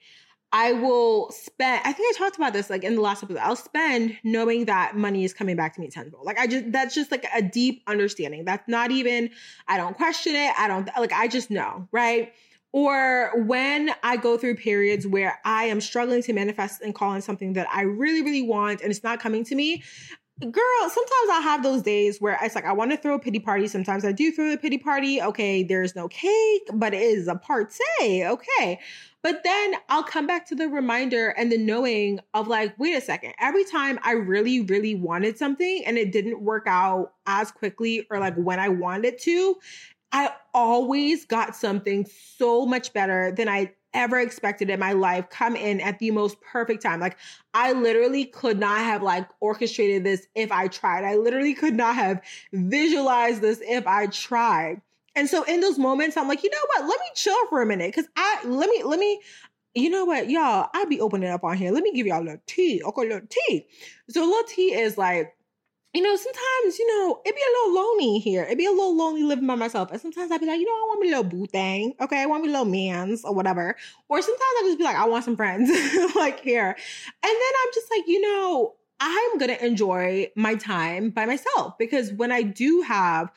I 0.51 0.73
will 0.73 1.31
spend, 1.31 1.81
I 1.85 1.93
think 1.93 2.15
I 2.15 2.17
talked 2.17 2.35
about 2.35 2.53
this 2.53 2.69
like 2.69 2.83
in 2.83 2.95
the 2.95 3.01
last 3.01 3.23
episode. 3.23 3.39
I'll 3.39 3.55
spend 3.55 4.17
knowing 4.23 4.65
that 4.65 4.95
money 4.95 5.23
is 5.23 5.33
coming 5.33 5.55
back 5.55 5.75
to 5.75 5.81
me 5.81 5.89
tenfold. 5.89 6.25
Like 6.25 6.39
I 6.39 6.47
just, 6.47 6.71
that's 6.71 6.95
just 6.95 7.11
like 7.11 7.25
a 7.35 7.41
deep 7.41 7.83
understanding. 7.85 8.45
That's 8.45 8.67
not 8.67 8.89
even, 8.89 9.29
I 9.67 9.77
don't 9.77 9.95
question 9.95 10.33
it. 10.35 10.51
I 10.57 10.67
don't, 10.67 10.89
like, 10.97 11.13
I 11.13 11.27
just 11.27 11.51
know, 11.51 11.87
right? 11.91 12.33
Or 12.71 13.31
when 13.45 13.91
I 14.01 14.17
go 14.17 14.37
through 14.37 14.55
periods 14.55 15.05
where 15.05 15.39
I 15.45 15.65
am 15.65 15.81
struggling 15.81 16.23
to 16.23 16.33
manifest 16.33 16.81
and 16.81 16.95
call 16.95 17.13
in 17.13 17.21
something 17.21 17.53
that 17.53 17.67
I 17.71 17.81
really, 17.81 18.21
really 18.21 18.43
want 18.43 18.81
and 18.81 18.89
it's 18.89 19.03
not 19.03 19.19
coming 19.19 19.43
to 19.45 19.55
me, 19.55 19.83
girl, 20.39 20.89
sometimes 20.89 21.29
I 21.31 21.41
have 21.43 21.63
those 21.63 21.81
days 21.81 22.19
where 22.19 22.37
it's 22.41 22.55
like 22.55 22.65
I 22.65 22.71
want 22.71 22.91
to 22.91 22.97
throw 22.97 23.15
a 23.15 23.19
pity 23.19 23.39
party. 23.39 23.67
Sometimes 23.67 24.05
I 24.05 24.13
do 24.13 24.31
throw 24.31 24.51
a 24.51 24.57
pity 24.57 24.77
party. 24.77 25.21
Okay, 25.21 25.63
there's 25.63 25.95
no 25.95 26.07
cake, 26.07 26.61
but 26.73 26.93
it 26.93 27.01
is 27.01 27.27
a 27.27 27.35
party. 27.35 27.73
Okay. 28.01 28.79
But 29.21 29.43
then 29.43 29.73
I'll 29.89 30.03
come 30.03 30.27
back 30.27 30.47
to 30.47 30.55
the 30.55 30.69
reminder 30.69 31.29
and 31.29 31.51
the 31.51 31.57
knowing 31.57 32.19
of 32.33 32.47
like, 32.47 32.77
wait 32.79 32.95
a 32.95 33.01
second, 33.01 33.33
every 33.39 33.65
time 33.65 33.99
I 34.03 34.13
really, 34.13 34.61
really 34.61 34.95
wanted 34.95 35.37
something 35.37 35.83
and 35.85 35.97
it 35.97 36.11
didn't 36.11 36.41
work 36.41 36.63
out 36.67 37.13
as 37.25 37.51
quickly 37.51 38.07
or 38.09 38.19
like 38.19 38.35
when 38.35 38.59
I 38.59 38.69
wanted 38.69 39.19
to, 39.19 39.55
I 40.11 40.31
always 40.53 41.25
got 41.25 41.55
something 41.55 42.07
so 42.37 42.65
much 42.65 42.93
better 42.93 43.31
than 43.31 43.49
I 43.49 43.73
ever 43.93 44.19
expected 44.19 44.69
in 44.69 44.79
my 44.79 44.93
life 44.93 45.29
come 45.29 45.55
in 45.55 45.81
at 45.81 45.99
the 45.99 46.11
most 46.11 46.39
perfect 46.41 46.81
time. 46.81 46.99
Like 46.99 47.17
I 47.53 47.73
literally 47.73 48.25
could 48.25 48.59
not 48.59 48.79
have 48.79 49.01
like 49.01 49.27
orchestrated 49.39 50.03
this 50.03 50.27
if 50.35 50.51
I 50.51 50.67
tried. 50.67 51.03
I 51.03 51.15
literally 51.15 51.53
could 51.53 51.75
not 51.75 51.95
have 51.95 52.21
visualized 52.53 53.41
this 53.41 53.61
if 53.67 53.85
I 53.87 54.07
tried. 54.07 54.81
And 55.19 55.29
so 55.29 55.43
in 55.43 55.59
those 55.59 55.77
moments, 55.77 56.15
I'm 56.15 56.29
like, 56.29 56.43
you 56.43 56.49
know 56.49 56.57
what? 56.67 56.87
Let 56.87 56.97
me 56.97 57.07
chill 57.13 57.35
for 57.49 57.61
a 57.61 57.65
minute. 57.65 57.93
Cause 57.93 58.07
I 58.15 58.39
let 58.45 58.69
me, 58.69 58.83
let 58.83 59.01
me, 59.01 59.19
you 59.75 59.89
know 59.89 60.05
what, 60.05 60.29
y'all, 60.29 60.69
I 60.73 60.85
be 60.85 61.01
opening 61.01 61.29
up 61.29 61.43
on 61.43 61.57
here. 61.57 61.71
Let 61.71 61.83
me 61.83 61.91
give 61.91 62.07
y'all 62.07 62.21
a 62.21 62.23
little 62.23 62.41
tea. 62.45 62.81
Okay, 62.81 63.01
a 63.01 63.03
little 63.03 63.27
tea. 63.29 63.67
So 64.07 64.23
a 64.23 64.25
little 64.25 64.47
tea 64.47 64.73
is 64.73 64.97
like 64.97 65.35
you 65.93 66.03
know, 66.03 66.15
sometimes, 66.15 66.77
you 66.77 66.87
know, 66.87 67.19
it'd 67.25 67.35
be 67.35 67.41
a 67.41 67.59
little 67.59 67.83
lonely 67.83 68.19
here. 68.19 68.43
It'd 68.43 68.59
be 68.59 68.67
a 68.67 68.71
little 68.71 68.95
lonely 68.95 69.23
living 69.23 69.47
by 69.47 69.55
myself. 69.55 69.89
And 69.91 69.99
sometimes 69.99 70.31
I'd 70.31 70.39
be 70.39 70.45
like, 70.45 70.59
you 70.59 70.67
know, 70.67 70.71
I 70.71 70.85
want 70.87 71.01
me 71.01 71.07
a 71.07 71.17
little 71.17 71.23
boo 71.23 71.47
thing. 71.47 71.95
Okay. 71.99 72.21
I 72.21 72.27
want 72.27 72.43
me 72.43 72.49
a 72.49 72.51
little 72.51 72.65
mans 72.65 73.25
or 73.25 73.33
whatever. 73.33 73.75
Or 74.07 74.21
sometimes 74.21 74.39
I 74.39 74.61
just 74.67 74.77
be 74.77 74.83
like, 74.83 74.95
I 74.95 75.07
want 75.07 75.25
some 75.25 75.35
friends 75.35 75.67
like 76.15 76.41
here. 76.41 76.67
And 76.67 76.75
then 77.23 77.31
I'm 77.63 77.73
just 77.73 77.87
like, 77.89 78.07
you 78.07 78.21
know, 78.21 78.75
I'm 78.99 79.37
going 79.39 79.49
to 79.49 79.65
enjoy 79.65 80.29
my 80.35 80.55
time 80.55 81.09
by 81.09 81.25
myself 81.25 81.75
because 81.79 82.13
when 82.13 82.31
I 82.31 82.43
do 82.43 82.81
have 82.81 83.31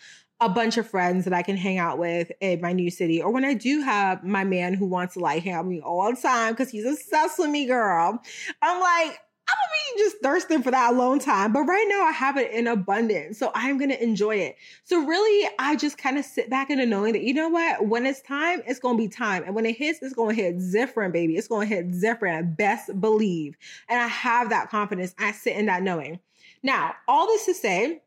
a 0.45 0.49
bunch 0.49 0.77
of 0.77 0.89
friends 0.89 1.25
that 1.25 1.33
I 1.33 1.43
can 1.43 1.57
hang 1.57 1.79
out 1.79 1.99
with 1.99 2.33
in 2.41 2.61
my 2.61 2.73
new 2.73 2.91
city, 2.91 3.23
or 3.23 3.31
when 3.31 3.45
I 3.45 3.55
do 3.55 3.81
have 3.81 4.25
my 4.25 4.45
man 4.45 4.75
who 4.75 4.87
wants 4.87 5.15
to 5.15 5.21
like 5.21 5.43
hang 5.45 5.55
out 5.55 5.65
with 5.65 5.73
me 5.73 5.81
all 5.81 6.13
the 6.13 6.21
time 6.21 6.53
because 6.53 6.71
he's 6.71 6.85
obsessed 6.85 7.39
with 7.39 7.51
me, 7.51 7.67
girl, 7.67 8.21
I'm 8.61 8.81
like, 8.81 9.21
I'm 9.49 9.57
gonna 9.57 9.97
be 9.97 10.03
just 10.03 10.17
thirsting 10.23 10.63
for 10.63 10.71
that 10.71 10.93
alone 10.93 11.19
time. 11.19 11.53
But 11.53 11.63
right 11.63 11.87
now 11.89 12.03
I 12.03 12.13
have 12.13 12.37
it 12.37 12.53
in 12.53 12.67
abundance. 12.67 13.39
So 13.39 13.51
I'm 13.55 13.77
gonna 13.77 13.95
enjoy 13.95 14.37
it. 14.37 14.57
So 14.85 15.05
really, 15.05 15.49
I 15.59 15.77
just 15.77 15.99
kind 15.99 16.17
of 16.17 16.25
sit 16.25 16.49
back 16.49 16.71
into 16.71 16.87
knowing 16.87 17.13
that, 17.13 17.23
you 17.23 17.35
know 17.35 17.49
what, 17.49 17.87
when 17.87 18.07
it's 18.07 18.23
time, 18.23 18.63
it's 18.67 18.79
gonna 18.79 18.99
be 18.99 19.09
time. 19.09 19.43
And 19.45 19.55
when 19.55 19.67
it 19.67 19.77
hits, 19.77 20.01
it's 20.01 20.15
gonna 20.15 20.35
hit 20.35 20.59
different, 20.73 21.13
baby. 21.13 21.37
It's 21.37 21.49
gonna 21.49 21.67
hit 21.67 22.01
different. 22.01 22.57
Best 22.57 23.01
believe. 23.01 23.57
And 23.89 24.01
I 24.01 24.07
have 24.07 24.51
that 24.51 24.71
confidence. 24.71 25.15
I 25.19 25.33
sit 25.33 25.57
in 25.57 25.67
that 25.67 25.83
knowing. 25.83 26.21
Now, 26.63 26.95
all 27.09 27.27
this 27.27 27.47
to 27.47 27.55
say, 27.55 28.03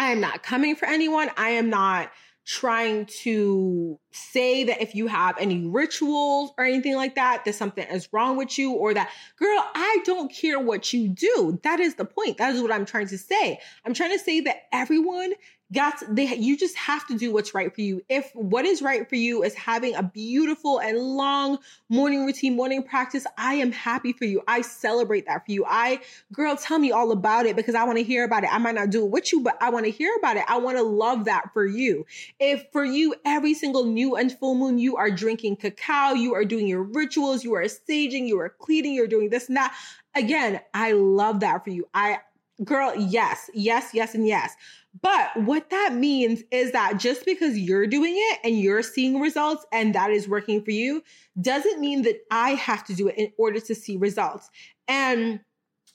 I 0.00 0.12
am 0.12 0.20
not 0.20 0.42
coming 0.42 0.76
for 0.76 0.86
anyone. 0.86 1.30
I 1.36 1.50
am 1.50 1.68
not 1.68 2.10
trying 2.46 3.04
to 3.04 4.00
say 4.12 4.64
that 4.64 4.80
if 4.80 4.94
you 4.94 5.06
have 5.06 5.36
any 5.38 5.66
rituals 5.66 6.52
or 6.56 6.64
anything 6.64 6.96
like 6.96 7.16
that, 7.16 7.44
that 7.44 7.54
something 7.54 7.86
is 7.86 8.08
wrong 8.10 8.38
with 8.38 8.58
you 8.58 8.72
or 8.72 8.94
that, 8.94 9.10
girl, 9.36 9.62
I 9.74 9.98
don't 10.06 10.32
care 10.32 10.58
what 10.58 10.94
you 10.94 11.06
do. 11.06 11.60
That 11.64 11.80
is 11.80 11.96
the 11.96 12.06
point. 12.06 12.38
That 12.38 12.54
is 12.54 12.62
what 12.62 12.72
I'm 12.72 12.86
trying 12.86 13.08
to 13.08 13.18
say. 13.18 13.60
I'm 13.84 13.92
trying 13.92 14.12
to 14.12 14.18
say 14.18 14.40
that 14.40 14.62
everyone 14.72 15.34
got 15.72 16.02
they 16.08 16.34
you 16.36 16.56
just 16.56 16.76
have 16.76 17.06
to 17.06 17.16
do 17.16 17.32
what's 17.32 17.54
right 17.54 17.72
for 17.74 17.80
you. 17.80 18.02
If 18.08 18.30
what 18.34 18.64
is 18.64 18.82
right 18.82 19.08
for 19.08 19.14
you 19.14 19.42
is 19.42 19.54
having 19.54 19.94
a 19.94 20.02
beautiful 20.02 20.80
and 20.80 20.98
long 20.98 21.58
morning 21.88 22.26
routine 22.26 22.56
morning 22.56 22.82
practice 22.82 23.26
i 23.38 23.54
am 23.54 23.70
happy 23.72 24.12
for 24.12 24.24
you. 24.24 24.42
I 24.48 24.62
celebrate 24.62 25.26
that 25.26 25.46
for 25.46 25.52
you. 25.52 25.64
I 25.66 26.00
girl 26.32 26.56
tell 26.56 26.78
me 26.78 26.90
all 26.90 27.12
about 27.12 27.46
it 27.46 27.56
because 27.56 27.74
i 27.74 27.84
want 27.84 27.98
to 27.98 28.04
hear 28.04 28.24
about 28.24 28.44
it. 28.44 28.52
I 28.52 28.58
might 28.58 28.74
not 28.74 28.90
do 28.90 29.04
it 29.04 29.10
with 29.10 29.32
you 29.32 29.40
but 29.42 29.56
i 29.60 29.70
want 29.70 29.84
to 29.84 29.90
hear 29.90 30.14
about 30.18 30.36
it. 30.36 30.44
I 30.48 30.58
want 30.58 30.76
to 30.76 30.82
love 30.82 31.26
that 31.26 31.52
for 31.52 31.66
you. 31.66 32.06
If 32.38 32.64
for 32.72 32.84
you 32.84 33.14
every 33.24 33.54
single 33.54 33.84
new 33.84 34.16
and 34.16 34.32
full 34.32 34.54
moon 34.54 34.78
you 34.78 34.96
are 34.96 35.10
drinking 35.10 35.56
cacao 35.56 36.14
you 36.14 36.34
are 36.34 36.44
doing 36.44 36.66
your 36.66 36.82
rituals 36.82 37.44
you 37.44 37.54
are 37.54 37.68
staging 37.68 38.26
you 38.26 38.38
are 38.40 38.48
cleaning 38.48 38.94
you're 38.94 39.06
doing 39.06 39.30
this 39.30 39.48
and 39.48 39.56
that. 39.56 39.76
Again 40.16 40.60
i 40.74 40.92
love 40.92 41.40
that 41.40 41.62
for 41.62 41.70
you. 41.70 41.88
I 41.94 42.18
girl 42.64 42.94
yes 42.96 43.50
yes 43.54 43.90
yes 43.94 44.14
and 44.14 44.26
yes 44.26 44.54
but 45.02 45.36
what 45.36 45.70
that 45.70 45.94
means 45.94 46.42
is 46.50 46.72
that 46.72 46.98
just 46.98 47.24
because 47.24 47.56
you're 47.56 47.86
doing 47.86 48.14
it 48.16 48.40
and 48.42 48.58
you're 48.58 48.82
seeing 48.82 49.20
results 49.20 49.64
and 49.72 49.94
that 49.94 50.10
is 50.10 50.28
working 50.28 50.64
for 50.64 50.72
you 50.72 51.02
doesn't 51.40 51.80
mean 51.80 52.02
that 52.02 52.16
I 52.30 52.50
have 52.50 52.84
to 52.86 52.94
do 52.94 53.06
it 53.08 53.16
in 53.16 53.32
order 53.38 53.60
to 53.60 53.74
see 53.74 53.96
results. 53.96 54.50
And 54.88 55.40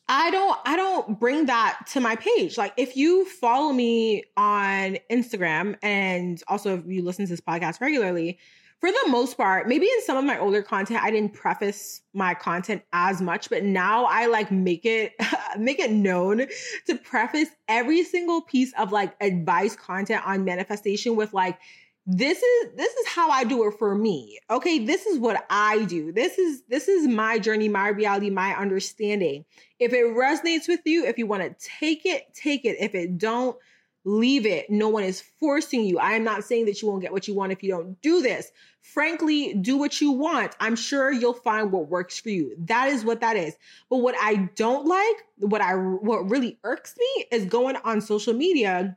I 0.08 0.32
don't 0.32 0.58
I 0.66 0.78
don't 0.78 1.20
bring 1.20 1.48
that 1.48 1.88
to 1.92 2.00
my 2.00 2.16
page. 2.16 2.58
Like 2.58 2.74
if 2.78 2.96
you 2.96 3.26
follow 3.26 3.74
me 3.74 4.24
on 4.38 4.98
Instagram 5.12 5.76
and 5.82 6.42
also 6.48 6.78
if 6.78 6.86
you 6.86 7.04
listen 7.04 7.26
to 7.26 7.30
this 7.30 7.42
podcast 7.42 7.82
regularly, 7.82 8.40
for 8.86 8.92
the 8.92 9.12
most 9.12 9.36
part, 9.36 9.68
maybe 9.68 9.88
in 9.88 10.02
some 10.04 10.16
of 10.16 10.24
my 10.26 10.38
older 10.38 10.62
content, 10.62 11.04
I 11.04 11.10
didn't 11.10 11.34
preface 11.34 12.02
my 12.14 12.36
content 12.36 12.84
as 12.94 13.20
much, 13.20 13.50
but 13.50 13.64
now 13.64 14.06
I 14.06 14.28
like 14.28 14.52
make 14.52 14.86
it 14.86 15.14
make 15.58 15.80
it 15.80 15.90
known 15.90 16.46
to 16.86 16.96
preface 16.96 17.50
every 17.68 18.04
single 18.04 18.42
piece 18.42 18.72
of 18.78 18.92
like 18.92 19.16
advice 19.22 19.76
content 19.76 20.22
on 20.28 20.46
manifestation 20.46 21.16
with 21.16 21.34
like 21.34 21.58
this 22.06 22.38
is 22.44 22.76
this 22.76 22.94
is 22.94 23.08
how 23.08 23.32
I 23.32 23.44
do 23.44 23.68
it 23.68 23.74
for 23.80 23.96
me. 23.96 24.38
Okay, 24.52 24.86
this 24.86 25.08
is 25.08 25.18
what 25.18 25.48
I 25.50 25.86
do. 25.86 26.12
This 26.12 26.38
is 26.38 26.62
this 26.70 26.88
is 26.88 27.08
my 27.08 27.40
journey, 27.40 27.68
my 27.68 27.88
reality, 27.88 28.30
my 28.30 28.56
understanding. 28.56 29.46
If 29.80 29.94
it 29.94 30.06
resonates 30.16 30.68
with 30.68 30.82
you, 30.86 31.06
if 31.08 31.18
you 31.18 31.26
want 31.26 31.42
to 31.42 31.68
take 31.80 32.06
it, 32.06 32.32
take 32.36 32.66
it. 32.66 32.78
If 32.80 32.94
it 32.94 33.18
don't, 33.18 33.58
leave 34.06 34.46
it. 34.46 34.70
No 34.70 34.88
one 34.88 35.04
is 35.04 35.22
forcing 35.40 35.84
you. 35.84 35.98
I 35.98 36.14
am 36.14 36.24
not 36.24 36.44
saying 36.44 36.66
that 36.66 36.82
you 36.82 36.88
won't 36.88 37.02
get 37.02 37.12
what 37.12 37.28
you 37.28 37.34
want 37.34 37.52
if 37.52 37.64
you 37.64 37.72
don't 37.72 38.00
do 38.02 38.22
this. 38.22 38.52
Frankly, 38.82 39.56
do 39.56 39.78
what 39.78 40.00
you 40.00 40.12
want. 40.12 40.56
I'm 40.60 40.76
sure 40.76 41.12
you'll 41.12 41.34
find 41.34 41.72
what 41.72 41.90
works 41.90 42.20
for 42.20 42.30
you. 42.30 42.56
That 42.60 42.90
is 42.90 43.04
what 43.04 43.20
that 43.22 43.36
is. 43.36 43.56
But 43.90 43.98
what 43.98 44.16
I 44.22 44.48
don't 44.56 44.86
like, 44.86 45.16
what 45.38 45.60
I 45.60 45.74
what 45.74 46.30
really 46.30 46.60
irks 46.64 46.96
me 46.98 47.26
is 47.32 47.46
going 47.46 47.78
on 47.78 48.00
social 48.00 48.34
media 48.34 48.96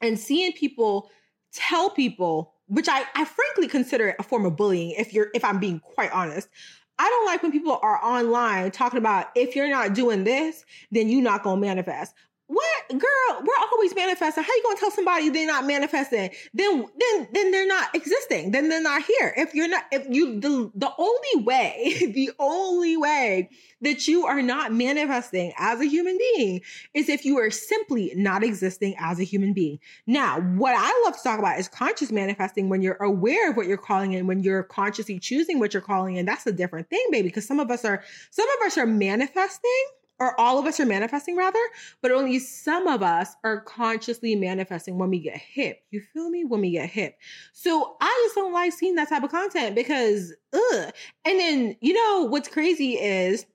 and 0.00 0.18
seeing 0.18 0.52
people 0.52 1.10
tell 1.52 1.90
people, 1.90 2.52
which 2.68 2.88
I, 2.88 3.02
I 3.16 3.24
frankly 3.24 3.66
consider 3.66 4.10
it 4.10 4.16
a 4.20 4.22
form 4.22 4.46
of 4.46 4.56
bullying 4.56 4.92
if 4.92 5.12
you're 5.12 5.30
if 5.34 5.44
I'm 5.44 5.58
being 5.58 5.80
quite 5.80 6.12
honest. 6.12 6.48
I 6.96 7.08
don't 7.08 7.26
like 7.26 7.42
when 7.42 7.50
people 7.50 7.80
are 7.82 8.02
online 8.04 8.70
talking 8.70 8.98
about 8.98 9.30
if 9.34 9.56
you're 9.56 9.68
not 9.68 9.94
doing 9.94 10.22
this, 10.22 10.64
then 10.92 11.08
you're 11.08 11.22
not 11.22 11.42
gonna 11.42 11.60
manifest. 11.60 12.14
What 12.46 12.88
girl? 12.90 13.40
We're 13.40 13.66
always 13.72 13.94
manifesting. 13.94 14.44
How 14.44 14.52
you 14.52 14.62
gonna 14.64 14.78
tell 14.78 14.90
somebody 14.90 15.30
they're 15.30 15.46
not 15.46 15.66
manifesting? 15.66 16.28
Then, 16.52 16.84
then, 16.98 17.28
then 17.32 17.50
they're 17.50 17.66
not 17.66 17.94
existing. 17.94 18.50
Then 18.50 18.68
they're 18.68 18.82
not 18.82 19.02
here. 19.02 19.32
If 19.34 19.54
you're 19.54 19.68
not, 19.68 19.84
if 19.90 20.06
you 20.10 20.40
the 20.40 20.70
the 20.74 20.92
only 20.98 21.44
way, 21.44 21.96
the 22.14 22.32
only 22.38 22.98
way 22.98 23.48
that 23.80 24.06
you 24.06 24.26
are 24.26 24.42
not 24.42 24.74
manifesting 24.74 25.54
as 25.56 25.80
a 25.80 25.86
human 25.86 26.18
being 26.18 26.60
is 26.92 27.08
if 27.08 27.24
you 27.24 27.38
are 27.38 27.50
simply 27.50 28.12
not 28.14 28.44
existing 28.44 28.94
as 28.98 29.18
a 29.18 29.24
human 29.24 29.54
being. 29.54 29.78
Now, 30.06 30.40
what 30.40 30.74
I 30.76 31.02
love 31.04 31.16
to 31.16 31.22
talk 31.22 31.38
about 31.38 31.58
is 31.58 31.68
conscious 31.68 32.12
manifesting. 32.12 32.68
When 32.68 32.82
you're 32.82 33.02
aware 33.02 33.50
of 33.50 33.56
what 33.56 33.66
you're 33.66 33.78
calling 33.78 34.12
in, 34.12 34.26
when 34.26 34.40
you're 34.40 34.64
consciously 34.64 35.18
choosing 35.18 35.60
what 35.60 35.72
you're 35.72 35.80
calling 35.80 36.16
in, 36.16 36.26
that's 36.26 36.46
a 36.46 36.52
different 36.52 36.90
thing, 36.90 37.06
baby. 37.10 37.28
Because 37.28 37.46
some 37.46 37.58
of 37.58 37.70
us 37.70 37.86
are, 37.86 38.04
some 38.30 38.48
of 38.50 38.66
us 38.66 38.76
are 38.76 38.86
manifesting 38.86 39.86
or 40.20 40.38
all 40.38 40.58
of 40.58 40.66
us 40.66 40.78
are 40.78 40.86
manifesting 40.86 41.36
rather, 41.36 41.58
but 42.00 42.12
only 42.12 42.38
some 42.38 42.86
of 42.86 43.02
us 43.02 43.34
are 43.42 43.60
consciously 43.62 44.36
manifesting 44.36 44.98
when 44.98 45.10
we 45.10 45.18
get 45.18 45.36
hip. 45.36 45.80
You 45.90 46.00
feel 46.00 46.30
me? 46.30 46.44
When 46.44 46.60
we 46.60 46.70
get 46.70 46.88
hip. 46.88 47.16
So 47.52 47.96
I 48.00 48.22
just 48.24 48.36
don't 48.36 48.52
like 48.52 48.72
seeing 48.72 48.94
that 48.94 49.08
type 49.08 49.24
of 49.24 49.30
content 49.30 49.74
because, 49.74 50.32
ugh. 50.52 50.92
And 51.24 51.40
then, 51.40 51.76
you 51.80 51.94
know, 51.94 52.26
what's 52.28 52.48
crazy 52.48 52.92
is 52.94 53.46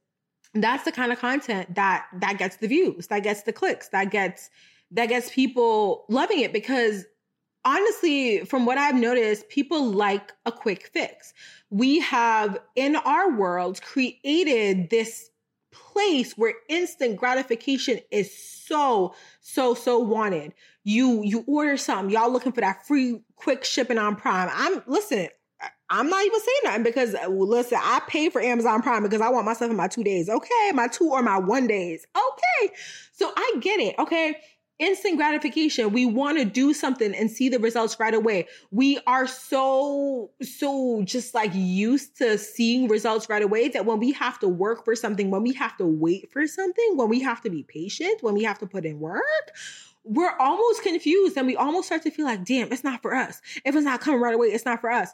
that's 0.53 0.83
the 0.83 0.91
kind 0.91 1.11
of 1.11 1.19
content 1.19 1.75
that 1.75 2.05
that 2.19 2.37
gets 2.37 2.57
the 2.57 2.67
views, 2.67 3.07
that 3.07 3.23
gets 3.23 3.43
the 3.43 3.53
clicks, 3.53 3.89
that 3.89 4.11
gets 4.11 4.49
that 4.91 5.07
gets 5.07 5.31
people 5.31 6.05
loving 6.09 6.39
it 6.39 6.51
because 6.51 7.05
honestly, 7.65 8.45
from 8.45 8.65
what 8.65 8.77
I've 8.77 8.95
noticed, 8.95 9.49
people 9.49 9.85
like 9.85 10.33
a 10.45 10.51
quick 10.51 10.89
fix. 10.91 11.33
We 11.69 11.99
have 11.99 12.57
in 12.75 12.95
our 12.95 13.35
world 13.35 13.81
created 13.81 14.89
this 14.89 15.29
place 15.71 16.37
where 16.37 16.53
instant 16.67 17.17
gratification 17.17 17.99
is 18.11 18.35
so 18.35 19.13
so 19.41 19.73
so 19.73 19.99
wanted. 19.99 20.53
You 20.83 21.23
you 21.23 21.43
order 21.47 21.77
something 21.77 22.13
y'all 22.13 22.31
looking 22.31 22.51
for 22.51 22.61
that 22.61 22.85
free 22.87 23.21
quick 23.35 23.63
shipping 23.63 23.97
on 23.97 24.15
prime. 24.15 24.49
I'm 24.51 24.81
listen 24.87 25.29
i'm 25.89 26.07
not 26.09 26.23
even 26.25 26.39
saying 26.39 26.59
nothing 26.63 26.83
because 26.83 27.15
uh, 27.15 27.27
listen 27.27 27.77
i 27.81 27.99
pay 28.07 28.29
for 28.29 28.41
amazon 28.41 28.81
prime 28.81 29.03
because 29.03 29.19
i 29.19 29.27
want 29.27 29.45
myself 29.45 29.69
in 29.69 29.75
my 29.75 29.87
two 29.87 30.03
days. 30.03 30.29
Okay 30.29 30.71
my 30.73 30.87
two 30.87 31.09
or 31.09 31.21
my 31.21 31.37
one 31.37 31.67
days. 31.67 32.05
Okay. 32.15 32.73
So 33.11 33.31
i 33.35 33.55
get 33.59 33.79
it. 33.79 33.95
Okay 33.99 34.35
instant 34.79 35.17
gratification. 35.17 35.91
We 35.91 36.05
want 36.05 36.37
to 36.39 36.45
do 36.45 36.73
something 36.73 37.13
and 37.13 37.29
see 37.29 37.49
the 37.49 37.59
results 37.59 37.99
right 37.99 38.13
away. 38.13 38.47
We 38.71 38.99
are 39.05 39.27
so, 39.27 40.31
so 40.41 41.03
just 41.03 41.33
like 41.33 41.51
used 41.53 42.17
to 42.17 42.37
seeing 42.37 42.87
results 42.87 43.29
right 43.29 43.43
away 43.43 43.67
that 43.69 43.85
when 43.85 43.99
we 43.99 44.13
have 44.13 44.39
to 44.39 44.47
work 44.47 44.85
for 44.85 44.95
something, 44.95 45.29
when 45.29 45.43
we 45.43 45.53
have 45.53 45.77
to 45.77 45.85
wait 45.85 46.31
for 46.31 46.47
something, 46.47 46.93
when 46.95 47.09
we 47.09 47.21
have 47.21 47.41
to 47.41 47.49
be 47.49 47.63
patient, 47.63 48.23
when 48.23 48.33
we 48.33 48.43
have 48.43 48.59
to 48.59 48.67
put 48.67 48.85
in 48.85 48.99
work, 48.99 49.23
we're 50.05 50.35
almost 50.39 50.81
confused 50.81 51.37
and 51.37 51.45
we 51.45 51.55
almost 51.55 51.87
start 51.87 52.01
to 52.03 52.11
feel 52.11 52.25
like, 52.25 52.45
damn, 52.45 52.71
it's 52.71 52.83
not 52.83 53.01
for 53.01 53.13
us. 53.13 53.41
If 53.65 53.75
it's 53.75 53.85
not 53.85 54.01
coming 54.01 54.21
right 54.21 54.33
away, 54.33 54.47
it's 54.47 54.65
not 54.65 54.81
for 54.81 54.89
us. 54.89 55.11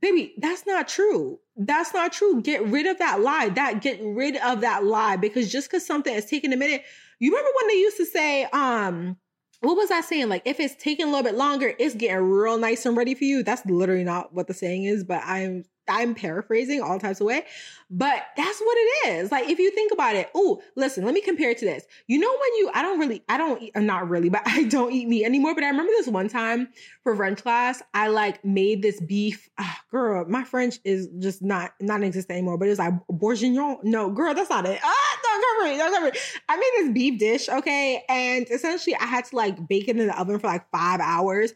Baby, 0.00 0.34
that's 0.38 0.66
not 0.66 0.88
true. 0.88 1.38
That's 1.56 1.94
not 1.94 2.12
true. 2.12 2.42
Get 2.42 2.64
rid 2.66 2.86
of 2.86 2.98
that 2.98 3.20
lie. 3.20 3.48
That 3.48 3.80
get 3.80 3.98
rid 4.02 4.36
of 4.36 4.60
that 4.60 4.84
lie 4.84 5.16
because 5.16 5.50
just 5.50 5.70
because 5.70 5.86
something 5.86 6.14
is 6.14 6.26
taking 6.26 6.52
a 6.52 6.56
minute, 6.56 6.82
you 7.18 7.30
remember 7.30 7.50
when 7.56 7.68
they 7.68 7.80
used 7.80 7.96
to 7.96 8.06
say, 8.06 8.44
um, 8.44 9.16
what 9.60 9.76
was 9.76 9.90
I 9.90 10.02
saying? 10.02 10.28
Like, 10.28 10.42
if 10.44 10.60
it's 10.60 10.76
taking 10.76 11.06
a 11.06 11.08
little 11.08 11.22
bit 11.22 11.34
longer, 11.34 11.74
it's 11.78 11.94
getting 11.94 12.24
real 12.24 12.58
nice 12.58 12.84
and 12.84 12.96
ready 12.96 13.14
for 13.14 13.24
you. 13.24 13.42
That's 13.42 13.64
literally 13.64 14.04
not 14.04 14.34
what 14.34 14.48
the 14.48 14.54
saying 14.54 14.84
is, 14.84 15.02
but 15.02 15.22
I'm 15.24 15.64
I'm 15.88 16.14
paraphrasing 16.14 16.80
all 16.80 16.98
types 16.98 17.20
of 17.20 17.26
way, 17.26 17.44
but 17.90 18.26
that's 18.36 18.60
what 18.60 18.76
it 18.78 19.08
is. 19.10 19.30
Like 19.30 19.48
if 19.48 19.58
you 19.58 19.70
think 19.70 19.92
about 19.92 20.16
it, 20.16 20.30
oh, 20.34 20.62
listen, 20.74 21.04
let 21.04 21.14
me 21.14 21.20
compare 21.20 21.50
it 21.50 21.58
to 21.58 21.64
this. 21.64 21.84
You 22.06 22.18
know 22.18 22.30
when 22.30 22.54
you 22.58 22.70
I 22.74 22.82
don't 22.82 22.98
really 22.98 23.22
I 23.28 23.38
don't 23.38 23.62
eat, 23.62 23.76
not 23.76 24.08
really, 24.08 24.28
but 24.28 24.42
I 24.46 24.64
don't 24.64 24.92
eat 24.92 25.08
meat 25.08 25.24
anymore, 25.24 25.54
but 25.54 25.64
I 25.64 25.68
remember 25.68 25.92
this 25.96 26.08
one 26.08 26.28
time 26.28 26.68
for 27.02 27.14
French 27.14 27.42
class, 27.42 27.82
I 27.94 28.08
like 28.08 28.44
made 28.44 28.82
this 28.82 29.00
beef. 29.00 29.48
Oh, 29.58 29.74
girl, 29.90 30.24
my 30.28 30.44
French 30.44 30.78
is 30.84 31.08
just 31.18 31.42
not 31.42 31.72
not 31.80 32.02
existent 32.02 32.36
anymore, 32.36 32.58
but 32.58 32.68
it's 32.68 32.78
like 32.78 32.94
bourguignon. 33.08 33.78
No, 33.84 34.10
girl, 34.10 34.34
that's 34.34 34.50
not 34.50 34.66
it. 34.66 34.80
Ah, 34.82 35.18
don't 35.22 35.44
cover 35.58 35.72
it. 35.72 35.78
Don't 35.78 35.94
cover 35.94 36.06
it. 36.08 36.18
I 36.48 36.56
made 36.56 36.72
this 36.76 36.92
beef 36.92 37.18
dish, 37.18 37.48
okay? 37.48 38.04
And 38.08 38.46
essentially 38.50 38.96
I 38.96 39.06
had 39.06 39.24
to 39.26 39.36
like 39.36 39.68
bake 39.68 39.88
it 39.88 39.96
in 39.96 40.06
the 40.06 40.18
oven 40.18 40.38
for 40.38 40.48
like 40.48 40.68
5 40.70 41.00
hours. 41.00 41.52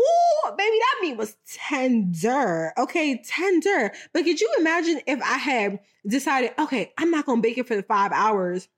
Ooh, 0.00 0.56
baby, 0.56 0.76
that 0.78 0.98
meat 1.02 1.16
was 1.16 1.36
tender. 1.46 2.72
Okay, 2.78 3.22
tender. 3.26 3.92
But 4.12 4.24
could 4.24 4.40
you 4.40 4.50
imagine 4.58 5.00
if 5.06 5.20
I 5.22 5.36
had 5.36 5.80
decided, 6.06 6.52
okay, 6.58 6.92
I'm 6.98 7.10
not 7.10 7.26
gonna 7.26 7.42
bake 7.42 7.58
it 7.58 7.68
for 7.68 7.76
the 7.76 7.82
five 7.82 8.12
hours 8.12 8.68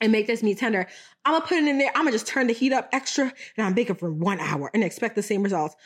and 0.00 0.12
make 0.12 0.26
this 0.26 0.42
meat 0.42 0.58
tender. 0.58 0.86
I'm 1.24 1.34
gonna 1.34 1.46
put 1.46 1.58
it 1.58 1.66
in 1.66 1.78
there. 1.78 1.90
I'm 1.94 2.02
gonna 2.02 2.12
just 2.12 2.26
turn 2.26 2.46
the 2.46 2.52
heat 2.52 2.72
up 2.72 2.88
extra 2.92 3.32
and 3.56 3.66
I'm 3.66 3.74
baking 3.74 3.96
for 3.96 4.12
one 4.12 4.40
hour 4.40 4.70
and 4.74 4.84
expect 4.84 5.14
the 5.16 5.22
same 5.22 5.42
results. 5.42 5.76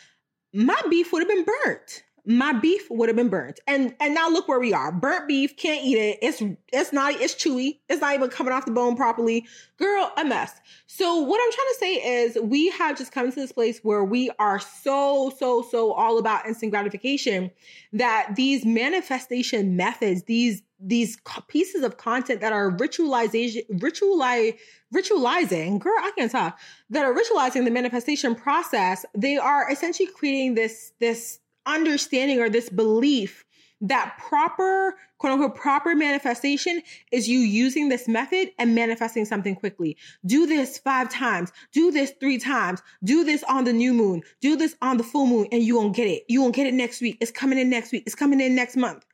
My 0.53 0.81
beef 0.89 1.13
would 1.13 1.21
have 1.21 1.29
been 1.29 1.45
burnt 1.45 2.03
my 2.25 2.53
beef 2.53 2.87
would 2.91 3.09
have 3.09 3.17
been 3.17 3.29
burnt. 3.29 3.61
And 3.67 3.95
and 4.01 4.15
now 4.15 4.29
look 4.29 4.49
where 4.49 4.61
we 4.61 4.73
are. 4.73 4.93
Burnt 4.93 5.29
beef, 5.29 5.57
can't 5.57 5.85
eat 5.85 5.97
it. 5.97 6.19
It's 6.23 6.43
it's 6.73 6.93
not 6.93 7.21
it's 7.21 7.35
chewy. 7.35 7.79
It's 7.89 8.01
not 8.01 8.15
even 8.15 8.29
coming 8.31 8.53
off 8.53 8.67
the 8.67 8.73
bone 8.73 8.97
properly. 8.97 9.47
Girl, 9.79 10.13
a 10.17 10.25
mess. 10.25 10.61
So 10.87 11.17
what 11.17 11.41
I'm 11.43 11.53
trying 11.53 11.69
to 11.69 11.77
say 11.79 12.23
is 12.23 12.39
we 12.43 12.71
have 12.71 12.97
just 12.97 13.13
come 13.13 13.31
to 13.31 13.35
this 13.35 13.53
place 13.53 13.81
where 13.83 14.05
we 14.05 14.31
are 14.39 14.59
so 14.59 15.33
so 15.39 15.63
so 15.63 15.93
all 15.93 16.19
about 16.19 16.47
instant 16.47 16.73
gratification 16.73 17.51
that 17.93 18.33
these 18.37 18.65
manifestation 18.65 19.77
methods, 19.77 20.25
these 20.25 20.63
these 20.81 21.19
pieces 21.49 21.83
of 21.83 21.99
content 21.99 22.41
that 22.41 22.53
are 22.53 22.71
ritualization 22.71 23.63
ritualize 23.81 24.57
ritualizing 24.95 25.79
girl 25.79 25.93
i 25.99 26.11
can't 26.17 26.33
talk 26.33 26.59
that 26.89 27.05
are 27.05 27.15
ritualizing 27.15 27.65
the 27.67 27.71
manifestation 27.71 28.35
process 28.35 29.05
they 29.15 29.37
are 29.37 29.71
essentially 29.71 30.09
creating 30.09 30.55
this 30.55 30.93
this 30.99 31.40
understanding 31.67 32.41
or 32.41 32.49
this 32.49 32.69
belief 32.69 33.45
that 33.81 34.19
proper 34.19 34.97
quote 35.19 35.33
unquote 35.33 35.55
proper 35.55 35.95
manifestation 35.95 36.83
is 37.13 37.29
you 37.29 37.39
using 37.39 37.89
this 37.89 38.07
method 38.07 38.51
and 38.59 38.75
manifesting 38.75 39.25
something 39.25 39.55
quickly. 39.55 39.97
Do 40.27 40.47
this 40.47 40.79
five 40.79 41.11
times, 41.11 41.53
do 41.73 41.91
this 41.91 42.13
three 42.21 42.39
times, 42.39 42.83
do 43.05 43.25
this 43.25 43.43
on 43.45 43.65
the 43.65 43.73
new 43.73 43.95
moon, 43.95 44.23
do 44.41 44.57
this 44.57 44.77
on 44.83 44.97
the 44.97 45.05
full 45.05 45.27
moon, 45.27 45.47
and 45.53 45.63
you 45.63 45.77
won't 45.77 45.97
get 45.97 46.09
it. 46.09 46.25
You 46.29 46.43
won't 46.43 46.55
get 46.55 46.67
it 46.67 46.75
next 46.75 47.01
week. 47.01 47.19
It's 47.21 47.31
coming 47.31 47.59
in 47.59 47.71
next 47.71 47.93
week. 47.93 48.05
It's 48.07 48.15
coming 48.15 48.41
in 48.41 48.55
next 48.55 48.77
month. 48.77 49.05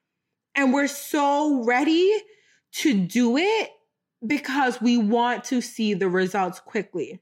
And 0.54 0.72
we're 0.72 0.88
so 0.88 1.64
ready 1.64 2.12
to 2.72 2.94
do 2.94 3.36
it 3.36 3.70
because 4.26 4.80
we 4.80 4.96
want 4.96 5.44
to 5.44 5.60
see 5.60 5.94
the 5.94 6.08
results 6.08 6.60
quickly. 6.60 7.20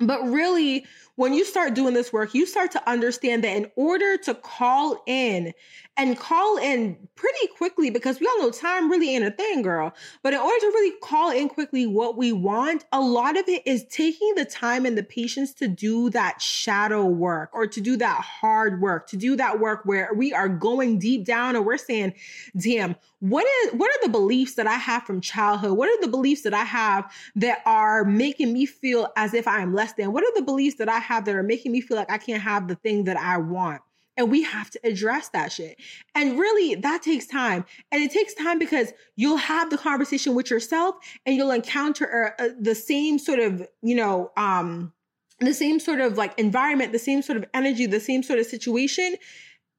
But 0.00 0.22
really, 0.24 0.86
when 1.16 1.34
you 1.34 1.44
start 1.44 1.74
doing 1.74 1.94
this 1.94 2.12
work, 2.12 2.32
you 2.32 2.46
start 2.46 2.70
to 2.72 2.88
understand 2.88 3.42
that 3.42 3.56
in 3.56 3.70
order 3.74 4.16
to 4.18 4.34
call 4.34 5.02
in 5.06 5.52
and 5.96 6.16
call 6.16 6.58
in 6.58 6.96
pretty 7.16 7.48
quickly, 7.56 7.90
because 7.90 8.20
we 8.20 8.26
all 8.28 8.38
know 8.38 8.50
time 8.52 8.88
really 8.88 9.16
ain't 9.16 9.24
a 9.24 9.32
thing, 9.32 9.62
girl. 9.62 9.92
But 10.22 10.32
in 10.32 10.38
order 10.38 10.60
to 10.60 10.66
really 10.66 10.96
call 11.02 11.32
in 11.32 11.48
quickly 11.48 11.88
what 11.88 12.16
we 12.16 12.30
want, 12.30 12.84
a 12.92 13.00
lot 13.00 13.36
of 13.36 13.48
it 13.48 13.66
is 13.66 13.84
taking 13.86 14.32
the 14.36 14.44
time 14.44 14.86
and 14.86 14.96
the 14.96 15.02
patience 15.02 15.52
to 15.54 15.66
do 15.66 16.08
that 16.10 16.40
shadow 16.40 17.04
work 17.04 17.50
or 17.52 17.66
to 17.66 17.80
do 17.80 17.96
that 17.96 18.20
hard 18.20 18.80
work, 18.80 19.08
to 19.08 19.16
do 19.16 19.34
that 19.34 19.58
work 19.58 19.80
where 19.84 20.10
we 20.14 20.32
are 20.32 20.48
going 20.48 21.00
deep 21.00 21.24
down 21.24 21.56
and 21.56 21.66
we're 21.66 21.76
saying, 21.76 22.14
damn, 22.56 22.94
what 23.18 23.44
is 23.64 23.72
what 23.72 23.90
are 23.90 24.06
the 24.06 24.12
beliefs 24.12 24.54
that 24.54 24.68
I 24.68 24.74
have 24.74 25.02
from 25.02 25.20
childhood? 25.20 25.76
What 25.76 25.88
are 25.88 26.00
the 26.00 26.06
beliefs 26.06 26.42
that 26.42 26.54
I 26.54 26.62
have 26.62 27.12
that 27.34 27.58
are 27.66 28.04
making 28.04 28.52
me 28.52 28.64
feel 28.66 29.08
as 29.16 29.34
if 29.34 29.48
I 29.48 29.60
am 29.60 29.74
less 29.74 29.87
than? 29.94 30.12
What 30.12 30.24
are 30.24 30.34
the 30.34 30.42
beliefs 30.42 30.76
that 30.76 30.88
I 30.88 30.98
have 30.98 31.24
that 31.24 31.34
are 31.34 31.42
making 31.42 31.72
me 31.72 31.80
feel 31.80 31.96
like 31.96 32.10
I 32.10 32.18
can't 32.18 32.42
have 32.42 32.68
the 32.68 32.74
thing 32.76 33.04
that 33.04 33.16
I 33.16 33.38
want? 33.38 33.82
And 34.16 34.30
we 34.30 34.42
have 34.42 34.68
to 34.70 34.80
address 34.82 35.28
that 35.28 35.52
shit. 35.52 35.78
And 36.14 36.38
really, 36.38 36.74
that 36.74 37.02
takes 37.02 37.26
time. 37.26 37.64
And 37.92 38.02
it 38.02 38.10
takes 38.10 38.34
time 38.34 38.58
because 38.58 38.92
you'll 39.14 39.36
have 39.36 39.70
the 39.70 39.78
conversation 39.78 40.34
with 40.34 40.50
yourself 40.50 40.96
and 41.24 41.36
you'll 41.36 41.52
encounter 41.52 42.34
uh, 42.38 42.42
uh, 42.42 42.48
the 42.60 42.74
same 42.74 43.20
sort 43.20 43.38
of, 43.38 43.66
you 43.80 43.94
know, 43.94 44.32
um, 44.36 44.92
the 45.38 45.54
same 45.54 45.78
sort 45.78 46.00
of 46.00 46.18
like 46.18 46.36
environment, 46.36 46.90
the 46.90 46.98
same 46.98 47.22
sort 47.22 47.38
of 47.38 47.44
energy, 47.54 47.86
the 47.86 48.00
same 48.00 48.24
sort 48.24 48.40
of 48.40 48.46
situation 48.46 49.14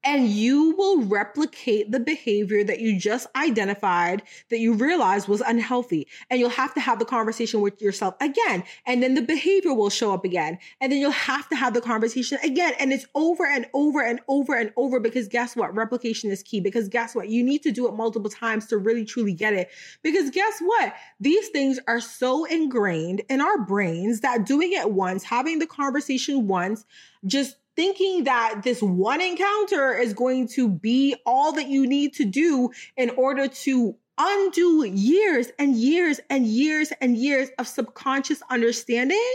and 0.04 0.30
you 0.30 0.76
will 0.78 1.02
replicate 1.04 1.92
the 1.92 2.00
behavior 2.00 2.64
that 2.64 2.80
you 2.80 2.98
just 2.98 3.28
identified 3.36 4.24
that 4.50 4.60
you 4.60 4.74
realized 4.74 5.28
was 5.28 5.42
unhealthy. 5.42 6.08
And 6.30 6.40
you'll 6.40 6.50
have 6.50 6.74
to 6.76 6.80
have 6.80 7.00
the 7.00 7.06
conversation 7.06 7.60
with 7.60 7.82
yourself 7.82 8.16
again. 8.22 8.64
And 8.86 9.04
then 9.04 9.16
the 9.16 9.22
behavior 9.22 9.74
will 9.74 9.90
show 9.90 10.14
up 10.14 10.24
again. 10.24 10.58
And 10.80 10.92
then 10.92 11.00
you'll 11.00 11.12
have 11.12 11.50
to 11.50 11.56
have 11.56 11.74
the 11.74 11.82
conversation 11.82 12.38
again. 12.44 12.74
And 12.80 12.94
it's 12.94 13.06
over 13.14 13.46
and 13.46 13.66
over 13.74 14.02
and 14.02 14.22
over 14.30 14.56
and 14.56 14.72
over 14.78 15.02
because 15.02 15.28
guess 15.28 15.56
what? 15.56 15.76
Replication 15.76 16.32
is 16.32 16.44
key. 16.44 16.62
Because 16.62 16.88
guess 16.88 17.14
what? 17.14 17.28
You 17.28 17.44
need 17.44 17.62
to 17.64 17.72
do 17.72 17.88
it 17.88 17.94
multiple 17.94 18.30
times 18.30 18.68
to 18.68 18.78
really 18.78 19.04
truly 19.04 19.34
get 19.34 19.54
it. 19.54 19.70
Because 20.02 20.30
guess 20.30 20.60
what? 20.62 20.94
These 21.20 21.50
things 21.50 21.78
are 21.88 22.00
so 22.00 22.46
ingrained 22.46 23.22
in 23.30 23.42
our 23.42 23.60
brains 23.66 24.22
that 24.22 24.46
doing 24.46 24.72
it 24.72 24.92
once, 24.92 25.24
having 25.24 25.60
the 25.60 25.68
conversation 25.68 26.48
once, 26.48 26.86
just 27.26 27.58
thinking 27.80 28.26
that 28.26 28.60
this 28.62 28.82
one 28.82 29.22
encounter 29.22 29.98
is 29.98 30.14
going 30.14 30.46
to 30.46 30.68
be 30.68 31.16
all 31.26 31.54
that 31.54 31.70
you 31.70 31.88
need 31.88 32.12
to 32.12 32.26
do 32.26 32.70
in 32.98 33.10
order 33.12 33.48
to 33.48 33.96
undo 34.18 34.84
years 34.84 35.48
and 35.58 35.78
years 35.78 36.20
and 36.30 36.46
years 36.46 36.92
and 37.00 37.16
years 37.16 37.48
of 37.58 37.66
subconscious 37.66 38.44
understanding 38.50 39.34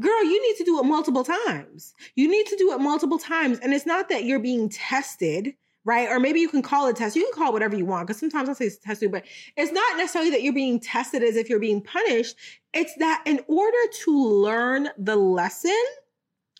girl, 0.00 0.24
you 0.24 0.42
need 0.48 0.56
to 0.56 0.64
do 0.64 0.80
it 0.80 0.84
multiple 0.84 1.22
times. 1.22 1.92
You 2.14 2.30
need 2.30 2.46
to 2.46 2.56
do 2.56 2.72
it 2.72 2.80
multiple 2.80 3.18
times. 3.18 3.58
And 3.58 3.74
it's 3.74 3.84
not 3.84 4.08
that 4.08 4.24
you're 4.24 4.38
being 4.38 4.70
tested, 4.70 5.52
right? 5.84 6.08
Or 6.08 6.18
maybe 6.18 6.40
you 6.40 6.48
can 6.48 6.62
call 6.62 6.88
it 6.88 6.96
test. 6.96 7.14
You 7.14 7.24
can 7.24 7.34
call 7.34 7.50
it 7.50 7.52
whatever 7.52 7.76
you 7.76 7.84
want, 7.84 8.06
because 8.06 8.18
sometimes 8.18 8.48
I 8.48 8.54
say 8.54 8.64
it's 8.64 8.78
tested, 8.78 9.12
but 9.12 9.26
it's 9.58 9.72
not 9.72 9.98
necessarily 9.98 10.30
that 10.30 10.42
you're 10.42 10.54
being 10.54 10.80
tested 10.80 11.22
as 11.22 11.36
if 11.36 11.50
you're 11.50 11.58
being 11.58 11.82
punished. 11.82 12.34
It's 12.72 12.94
that 12.94 13.22
in 13.26 13.40
order 13.48 13.76
to 14.04 14.26
learn 14.26 14.88
the 14.96 15.16
lesson, 15.16 15.76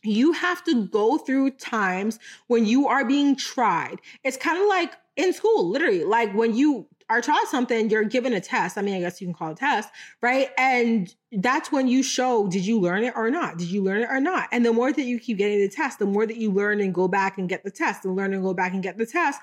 you 0.02 0.32
have 0.32 0.64
to 0.64 0.86
go 0.86 1.18
through 1.18 1.50
times 1.50 2.18
when 2.46 2.66
you 2.66 2.88
are 2.88 3.04
being 3.04 3.36
tried. 3.36 4.00
It's 4.24 4.36
kind 4.36 4.60
of 4.60 4.68
like 4.68 4.94
in 5.16 5.32
school, 5.32 5.68
literally, 5.68 6.04
like 6.04 6.32
when 6.32 6.54
you 6.54 6.86
are 7.10 7.20
taught 7.20 7.48
something, 7.48 7.90
you're 7.90 8.04
given 8.04 8.32
a 8.32 8.40
test. 8.40 8.78
I 8.78 8.82
mean, 8.82 8.94
I 8.94 9.00
guess 9.00 9.20
you 9.20 9.26
can 9.26 9.34
call 9.34 9.50
it 9.50 9.52
a 9.52 9.56
test, 9.56 9.90
right? 10.22 10.50
And 10.56 11.12
that's 11.32 11.72
when 11.72 11.88
you 11.88 12.04
show, 12.04 12.46
did 12.46 12.64
you 12.64 12.78
learn 12.78 13.02
it 13.02 13.14
or 13.16 13.30
not? 13.30 13.58
Did 13.58 13.68
you 13.68 13.82
learn 13.82 14.02
it 14.02 14.08
or 14.08 14.20
not? 14.20 14.48
And 14.52 14.64
the 14.64 14.72
more 14.72 14.92
that 14.92 15.02
you 15.02 15.18
keep 15.18 15.36
getting 15.36 15.58
the 15.58 15.68
test, 15.68 15.98
the 15.98 16.06
more 16.06 16.24
that 16.24 16.36
you 16.36 16.52
learn 16.52 16.80
and 16.80 16.94
go 16.94 17.08
back 17.08 17.36
and 17.36 17.48
get 17.48 17.64
the 17.64 17.70
test 17.70 18.04
and 18.04 18.14
learn 18.14 18.32
and 18.32 18.42
go 18.42 18.54
back 18.54 18.72
and 18.72 18.82
get 18.82 18.96
the 18.96 19.06
test, 19.06 19.40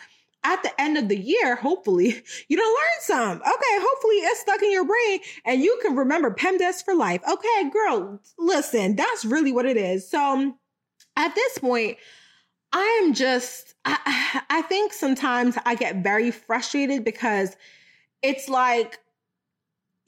at 0.47 0.63
the 0.63 0.81
end 0.81 0.97
of 0.97 1.09
the 1.09 1.17
year, 1.17 1.57
hopefully, 1.57 2.23
you 2.47 2.55
don't 2.55 2.73
learn 2.73 3.01
some. 3.01 3.37
Okay, 3.37 3.77
hopefully 3.79 4.15
it's 4.15 4.39
stuck 4.39 4.63
in 4.63 4.71
your 4.71 4.85
brain 4.85 5.19
and 5.45 5.61
you 5.61 5.77
can 5.83 5.95
remember 5.95 6.33
PEMDAS 6.33 6.85
for 6.85 6.95
life. 6.95 7.21
Okay, 7.29 7.69
girl, 7.69 8.19
listen, 8.39 8.95
that's 8.95 9.25
really 9.25 9.51
what 9.51 9.65
it 9.65 9.75
is. 9.75 10.09
So 10.09 10.23
um, 10.23 10.57
at 11.17 11.35
this 11.35 11.57
point, 11.57 11.97
I 12.71 13.01
am 13.03 13.13
just, 13.13 13.75
I, 13.83 14.41
I 14.49 14.61
think 14.61 14.93
sometimes 14.93 15.57
I 15.65 15.75
get 15.75 15.97
very 15.97 16.31
frustrated 16.31 17.03
because 17.03 17.57
it's 18.21 18.47
like 18.47 18.99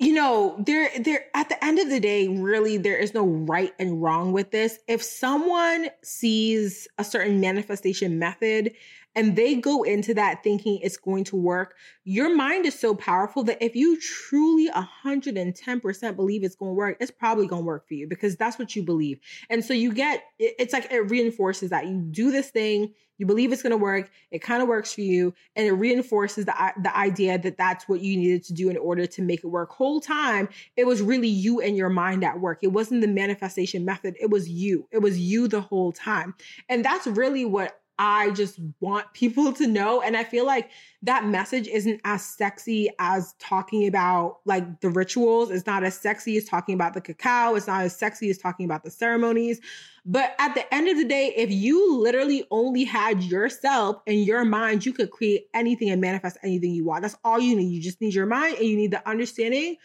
you 0.01 0.13
know, 0.13 0.55
there 0.65 0.89
there 0.97 1.25
at 1.33 1.49
the 1.49 1.61
end 1.63 1.77
of 1.77 1.89
the 1.89 1.99
day, 1.99 2.29
really 2.29 2.77
there 2.77 2.95
is 2.95 3.13
no 3.13 3.25
right 3.25 3.73
and 3.79 4.01
wrong 4.01 4.31
with 4.31 4.49
this. 4.49 4.79
If 4.87 5.03
someone 5.03 5.89
sees 6.01 6.87
a 6.97 7.03
certain 7.03 7.41
manifestation 7.41 8.17
method 8.17 8.71
and 9.19 9.35
they 9.35 9.55
go 9.55 9.83
into 9.83 10.13
that 10.13 10.43
thinking 10.45 10.79
it's 10.81 10.95
going 10.95 11.25
to 11.25 11.35
work, 11.35 11.75
your 12.05 12.33
mind 12.33 12.65
is 12.65 12.79
so 12.79 12.95
powerful 12.95 13.43
that 13.43 13.61
if 13.61 13.75
you 13.75 13.99
truly 13.99 14.69
110% 14.69 16.15
believe 16.15 16.41
it's 16.45 16.55
going 16.55 16.69
to 16.69 16.73
work, 16.73 16.95
it's 17.01 17.11
probably 17.11 17.45
going 17.45 17.63
to 17.63 17.65
work 17.65 17.85
for 17.85 17.95
you 17.95 18.07
because 18.07 18.37
that's 18.37 18.57
what 18.57 18.77
you 18.77 18.81
believe. 18.81 19.19
And 19.49 19.65
so 19.65 19.73
you 19.73 19.91
get 19.91 20.23
it's 20.39 20.71
like 20.71 20.89
it 20.89 21.11
reinforces 21.11 21.69
that 21.71 21.85
you 21.85 21.97
do 21.97 22.31
this 22.31 22.49
thing, 22.49 22.93
you 23.17 23.25
believe 23.25 23.51
it's 23.51 23.61
going 23.61 23.71
to 23.71 23.77
work, 23.77 24.09
it 24.31 24.39
kind 24.39 24.61
of 24.63 24.69
works 24.69 24.93
for 24.93 25.01
you, 25.01 25.33
and 25.53 25.67
it 25.67 25.73
reinforces 25.73 26.45
the 26.45 26.73
the 26.81 26.97
idea 26.97 27.37
that 27.37 27.57
that's 27.57 27.89
what 27.89 27.99
you 27.99 28.15
needed 28.15 28.45
to 28.45 28.53
do 28.53 28.69
in 28.69 28.77
order 28.77 29.05
to 29.05 29.21
make 29.21 29.43
it 29.43 29.47
work. 29.47 29.71
Whole 29.71 29.99
time, 29.99 30.47
it 30.77 30.87
was 30.87 31.01
really 31.01 31.27
you 31.27 31.59
and 31.59 31.75
your 31.75 31.89
mind 31.89 32.23
at 32.23 32.39
work. 32.39 32.59
It 32.61 32.71
wasn't 32.71 33.01
the 33.01 33.09
manifestation 33.09 33.83
method, 33.83 34.15
it 34.17 34.29
was 34.29 34.47
you. 34.47 34.87
It 34.93 34.99
was 34.99 35.19
you 35.19 35.49
the 35.49 35.59
whole 35.59 35.91
time. 35.91 36.35
And 36.69 36.85
that's 36.85 37.05
really 37.05 37.43
what 37.43 37.81
I 37.99 38.31
just 38.31 38.59
want 38.79 39.05
people 39.13 39.53
to 39.53 39.67
know. 39.67 40.01
And 40.01 40.17
I 40.17 40.23
feel 40.23 40.45
like 40.45 40.71
that 41.03 41.25
message 41.25 41.67
isn't 41.67 42.01
as 42.05 42.25
sexy 42.25 42.89
as 42.97 43.33
talking 43.39 43.87
about 43.87 44.39
like 44.45 44.81
the 44.81 44.89
rituals. 44.89 45.51
It's 45.51 45.67
not 45.67 45.83
as 45.83 45.95
sexy 45.95 46.37
as 46.37 46.45
talking 46.45 46.73
about 46.73 46.93
the 46.93 47.01
cacao. 47.01 47.55
It's 47.55 47.67
not 47.67 47.83
as 47.83 47.95
sexy 47.95 48.29
as 48.29 48.37
talking 48.37 48.65
about 48.65 48.83
the 48.83 48.89
ceremonies. 48.89 49.59
But 50.05 50.33
at 50.39 50.55
the 50.55 50.73
end 50.73 50.87
of 50.87 50.97
the 50.97 51.05
day, 51.05 51.33
if 51.35 51.51
you 51.51 51.99
literally 51.99 52.45
only 52.49 52.85
had 52.85 53.21
yourself 53.21 54.01
and 54.07 54.25
your 54.25 54.43
mind, 54.45 54.85
you 54.85 54.93
could 54.93 55.11
create 55.11 55.47
anything 55.53 55.89
and 55.89 56.01
manifest 56.01 56.37
anything 56.41 56.71
you 56.71 56.85
want. 56.85 57.03
That's 57.03 57.17
all 57.23 57.39
you 57.39 57.55
need. 57.55 57.69
You 57.69 57.81
just 57.81 58.01
need 58.01 58.15
your 58.15 58.25
mind 58.25 58.57
and 58.57 58.65
you 58.65 58.75
need 58.75 58.91
the 58.91 59.07
understanding 59.07 59.75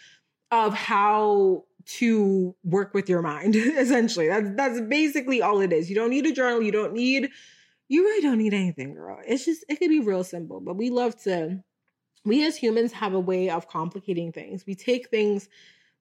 of 0.50 0.72
how 0.72 1.64
to 1.86 2.54
work 2.64 2.94
with 2.94 3.08
your 3.08 3.20
mind 3.20 3.54
essentially 3.56 4.26
that's 4.26 4.48
that's 4.56 4.80
basically 4.82 5.42
all 5.42 5.60
it 5.60 5.72
is 5.72 5.90
you 5.90 5.94
don't 5.94 6.08
need 6.08 6.24
a 6.24 6.32
journal 6.32 6.62
you 6.62 6.72
don't 6.72 6.94
need 6.94 7.30
you 7.88 8.02
really 8.02 8.22
don't 8.22 8.38
need 8.38 8.54
anything, 8.54 8.94
girl. 8.94 9.18
It's 9.26 9.44
just, 9.44 9.64
it 9.68 9.76
could 9.76 9.90
be 9.90 10.00
real 10.00 10.24
simple, 10.24 10.60
but 10.60 10.76
we 10.76 10.90
love 10.90 11.20
to, 11.22 11.62
we 12.24 12.46
as 12.46 12.56
humans 12.56 12.92
have 12.92 13.14
a 13.14 13.20
way 13.20 13.50
of 13.50 13.68
complicating 13.68 14.32
things. 14.32 14.64
We 14.66 14.74
take 14.74 15.08
things 15.08 15.48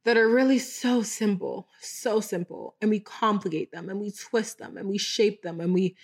that 0.06 0.18
are 0.18 0.30
really 0.30 0.60
so 0.60 1.02
simple, 1.02 1.68
so 1.82 2.20
simple, 2.20 2.76
and 2.82 2.90
we 2.90 3.00
complicate 3.00 3.72
them 3.72 3.90
and 3.90 4.00
we 4.00 4.12
twist 4.12 4.58
them 4.58 4.78
and 4.78 4.88
we 4.88 4.98
shape 4.98 5.42
them 5.42 5.60
and 5.60 5.74
we, 5.74 5.96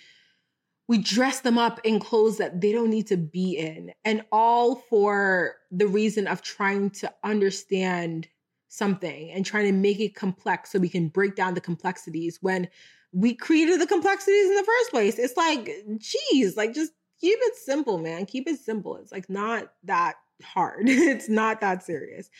we 0.88 0.98
dress 0.98 1.40
them 1.40 1.56
up 1.56 1.80
in 1.84 2.00
clothes 2.00 2.38
that 2.38 2.60
they 2.60 2.72
don't 2.72 2.90
need 2.90 3.06
to 3.06 3.16
be 3.16 3.56
in 3.56 3.92
and 4.04 4.24
all 4.32 4.74
for 4.74 5.54
the 5.70 5.86
reason 5.86 6.26
of 6.26 6.42
trying 6.42 6.90
to 6.90 7.12
understand 7.22 8.26
something 8.66 9.30
and 9.30 9.46
trying 9.46 9.66
to 9.66 9.72
make 9.72 10.00
it 10.00 10.14
complex 10.14 10.72
so 10.72 10.78
we 10.78 10.88
can 10.88 11.08
break 11.08 11.36
down 11.36 11.54
the 11.54 11.60
complexities 11.60 12.38
when 12.40 12.68
we 13.12 13.34
created 13.34 13.80
the 13.80 13.86
complexities 13.86 14.48
in 14.48 14.56
the 14.56 14.64
first 14.64 14.90
place. 14.90 15.18
It's 15.18 15.36
like, 15.36 15.68
geez, 15.98 16.56
like 16.56 16.74
just 16.74 16.92
keep 17.20 17.38
it 17.40 17.56
simple, 17.56 17.98
man. 17.98 18.26
Keep 18.26 18.48
it 18.48 18.60
simple. 18.60 18.96
It's 18.96 19.12
like 19.12 19.28
not 19.28 19.72
that 19.84 20.14
hard. 20.42 20.82
it's 20.88 21.28
not 21.28 21.60
that 21.60 21.82
serious. 21.82 22.30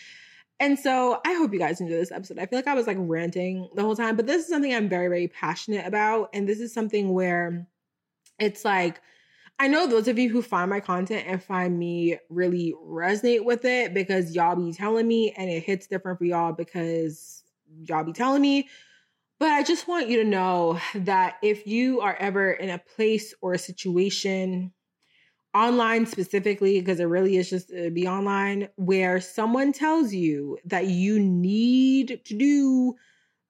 And 0.59 0.78
so 0.78 1.20
I 1.24 1.33
hope 1.35 1.52
you 1.52 1.59
guys 1.59 1.80
enjoy 1.80 1.94
this 1.94 2.12
episode. 2.12 2.38
I 2.38 2.46
feel 2.46 2.59
like 2.59 2.66
I 2.66 2.74
was 2.74 2.87
like 2.87 2.98
ranting 3.00 3.68
the 3.74 3.83
whole 3.83 3.96
time, 3.96 4.14
but 4.14 4.26
this 4.26 4.42
is 4.42 4.48
something 4.48 4.74
I'm 4.74 4.90
very, 4.90 5.09
very 5.09 5.28
passionate 5.28 5.87
about. 5.87 6.28
And 6.35 6.46
this 6.46 6.61
is 6.61 6.72
something 6.72 7.14
where 7.14 7.66
it's 8.38 8.64
like, 8.64 9.00
I 9.59 9.68
know 9.68 9.87
those 9.87 10.09
of 10.09 10.18
you 10.18 10.28
who 10.30 10.42
find 10.42 10.70
my 10.70 10.80
content 10.80 11.24
and 11.26 11.42
find 11.42 11.78
me 11.78 12.18
really 12.28 12.74
resonate 12.87 13.44
with 13.44 13.64
it 13.64 13.94
because 13.94 14.35
y'all 14.35 14.56
be 14.56 14.72
telling 14.72 15.09
me 15.09 15.33
and 15.37 15.50
it 15.50 15.64
hits 15.64 15.87
different 15.87 16.18
for 16.18 16.24
y'all 16.24 16.52
because 16.52 17.42
y'all 17.85 18.04
be 18.04 18.12
telling 18.12 18.40
me 18.40 18.68
but 19.40 19.48
I 19.48 19.62
just 19.62 19.88
want 19.88 20.09
you 20.09 20.18
to 20.18 20.29
know 20.29 20.79
that 20.94 21.37
if 21.42 21.66
you 21.66 22.03
are 22.03 22.14
ever 22.16 22.53
in 22.53 22.68
a 22.68 22.79
place 22.79 23.33
or 23.40 23.55
a 23.55 23.59
situation, 23.59 24.70
online 25.55 26.05
specifically, 26.05 26.79
because 26.79 27.00
it 27.00 27.05
really 27.05 27.38
is 27.38 27.48
just 27.48 27.72
uh, 27.72 27.88
be 27.88 28.07
online, 28.07 28.68
where 28.76 29.18
someone 29.18 29.72
tells 29.72 30.12
you 30.12 30.59
that 30.66 30.88
you 30.88 31.18
need 31.18 32.20
to 32.26 32.37
do 32.37 32.96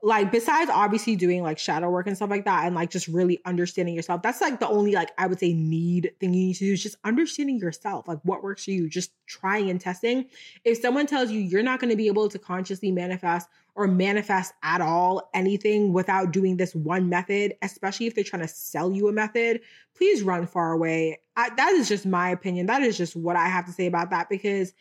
like 0.02 0.32
besides 0.32 0.70
obviously 0.72 1.14
doing 1.14 1.42
like 1.42 1.58
shadow 1.58 1.90
work 1.90 2.06
and 2.06 2.16
stuff 2.16 2.30
like 2.30 2.46
that 2.46 2.64
and 2.64 2.74
like 2.74 2.88
just 2.88 3.06
really 3.06 3.38
understanding 3.44 3.94
yourself 3.94 4.22
that's 4.22 4.40
like 4.40 4.58
the 4.58 4.66
only 4.66 4.92
like 4.92 5.10
i 5.18 5.26
would 5.26 5.38
say 5.38 5.52
need 5.52 6.10
thing 6.18 6.32
you 6.32 6.46
need 6.46 6.54
to 6.54 6.64
do 6.64 6.72
is 6.72 6.82
just 6.82 6.96
understanding 7.04 7.58
yourself 7.58 8.08
like 8.08 8.18
what 8.22 8.42
works 8.42 8.64
for 8.64 8.70
you 8.70 8.88
just 8.88 9.12
trying 9.30 9.70
and 9.70 9.80
testing. 9.80 10.26
If 10.64 10.78
someone 10.78 11.06
tells 11.06 11.30
you 11.30 11.40
you're 11.40 11.62
not 11.62 11.80
going 11.80 11.90
to 11.90 11.96
be 11.96 12.08
able 12.08 12.28
to 12.28 12.38
consciously 12.38 12.90
manifest 12.90 13.48
or 13.74 13.86
manifest 13.86 14.52
at 14.62 14.80
all 14.80 15.30
anything 15.34 15.92
without 15.92 16.32
doing 16.32 16.56
this 16.56 16.74
one 16.74 17.08
method 17.08 17.54
especially 17.62 18.06
if 18.06 18.14
they're 18.14 18.24
trying 18.24 18.42
to 18.42 18.48
sell 18.48 18.92
you 18.92 19.08
a 19.08 19.12
method 19.12 19.60
please 19.96 20.22
run 20.22 20.46
far 20.46 20.72
away 20.72 21.18
I, 21.36 21.50
that 21.50 21.72
is 21.72 21.88
just 21.88 22.06
my 22.06 22.30
opinion 22.30 22.66
that 22.66 22.82
is 22.82 22.96
just 22.96 23.16
what 23.16 23.36
i 23.36 23.48
have 23.48 23.66
to 23.66 23.72
say 23.72 23.86
about 23.86 24.10
that 24.10 24.28
because 24.28 24.72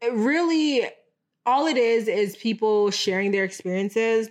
it 0.00 0.12
really 0.12 0.88
all 1.46 1.66
it 1.66 1.76
is 1.76 2.08
is 2.08 2.36
people 2.36 2.90
sharing 2.90 3.30
their 3.30 3.44
experiences 3.44 4.28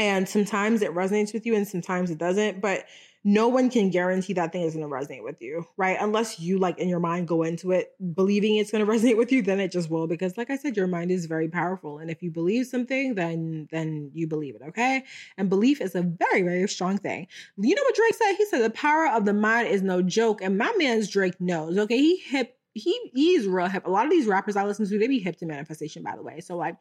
and 0.00 0.26
sometimes 0.26 0.80
it 0.80 0.94
resonates 0.94 1.34
with 1.34 1.44
you 1.44 1.54
and 1.54 1.68
sometimes 1.68 2.10
it 2.10 2.16
doesn't. 2.16 2.62
But 2.62 2.86
no 3.22 3.48
one 3.48 3.68
can 3.68 3.90
guarantee 3.90 4.32
that 4.32 4.52
thing 4.52 4.62
is 4.62 4.74
going 4.74 4.88
to 4.88 4.94
resonate 4.94 5.22
with 5.22 5.42
you, 5.42 5.66
right? 5.76 5.98
Unless 6.00 6.40
you 6.40 6.58
like 6.58 6.78
in 6.78 6.88
your 6.88 7.00
mind 7.00 7.28
go 7.28 7.42
into 7.42 7.70
it 7.70 7.92
believing 8.14 8.56
it's 8.56 8.70
going 8.70 8.84
to 8.86 8.90
resonate 8.90 9.16
with 9.16 9.30
you, 9.30 9.42
then 9.42 9.60
it 9.60 9.72
just 9.72 9.90
will 9.90 10.06
because 10.06 10.36
like 10.36 10.50
I 10.50 10.56
said 10.56 10.76
your 10.76 10.86
mind 10.86 11.10
is 11.10 11.26
very 11.26 11.48
powerful 11.48 11.98
and 11.98 12.10
if 12.10 12.22
you 12.22 12.30
believe 12.30 12.66
something 12.66 13.14
then 13.14 13.68
then 13.70 14.10
you 14.14 14.26
believe 14.26 14.54
it, 14.54 14.62
okay? 14.68 15.04
And 15.36 15.48
belief 15.48 15.80
is 15.80 15.94
a 15.94 16.02
very 16.02 16.42
very 16.42 16.66
strong 16.68 16.98
thing. 16.98 17.26
You 17.58 17.74
know 17.74 17.82
what 17.82 17.94
Drake 17.94 18.14
said? 18.14 18.34
He 18.36 18.46
said 18.46 18.62
the 18.62 18.70
power 18.70 19.08
of 19.08 19.24
the 19.24 19.34
mind 19.34 19.68
is 19.68 19.82
no 19.82 20.02
joke 20.02 20.40
and 20.40 20.56
my 20.56 20.72
man's 20.78 21.08
Drake 21.08 21.40
knows, 21.40 21.76
okay? 21.76 21.98
He 21.98 22.16
hip 22.16 22.56
he 22.74 23.10
he's 23.12 23.46
real 23.46 23.66
hip. 23.66 23.86
A 23.86 23.90
lot 23.90 24.04
of 24.04 24.10
these 24.10 24.26
rappers 24.26 24.56
I 24.56 24.64
listen 24.64 24.88
to, 24.88 24.98
they 24.98 25.08
be 25.08 25.18
hip 25.18 25.36
to 25.38 25.46
manifestation, 25.46 26.02
by 26.02 26.16
the 26.16 26.22
way. 26.22 26.40
So 26.40 26.56
like, 26.56 26.76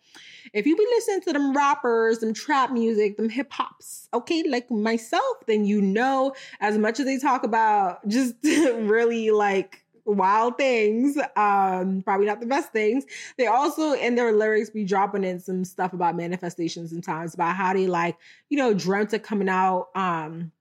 if 0.54 0.66
you 0.66 0.76
be 0.76 0.86
listening 0.86 1.22
to 1.22 1.34
them 1.34 1.56
rappers, 1.56 2.20
them 2.20 2.34
trap 2.34 2.72
music, 2.72 3.18
them 3.18 3.30
hip 3.30 3.52
hops, 3.52 4.08
okay, 4.14 4.44
like 4.48 4.70
myself, 4.70 5.38
then 5.48 5.66
you 5.66 5.82
know 5.82 6.34
as 6.60 6.78
much 6.78 7.00
as 7.00 7.06
they 7.06 7.18
talk 7.18 7.44
about 7.44 8.08
just 8.08 8.36
really 8.44 9.32
like 9.32 9.84
wild 10.06 10.58
things, 10.58 11.18
um, 11.36 12.02
probably 12.04 12.26
not 12.26 12.40
the 12.40 12.46
best 12.46 12.72
things. 12.72 13.06
They 13.38 13.48
also 13.48 13.94
in 13.94 14.16
their 14.16 14.32
lyrics 14.32 14.70
be 14.70 14.84
dropping 14.84 15.24
in 15.24 15.40
some 15.40 15.64
stuff 15.64 15.94
about 15.94 16.16
manifestations 16.16 16.92
sometimes 16.92 17.34
about 17.34 17.56
how 17.56 17.74
they 17.74 17.88
like, 17.88 18.18
you 18.50 18.58
know, 18.58 18.74
dreamt 18.74 19.14
of 19.14 19.24
coming 19.24 19.50
out, 19.50 19.90
um, 19.96 20.52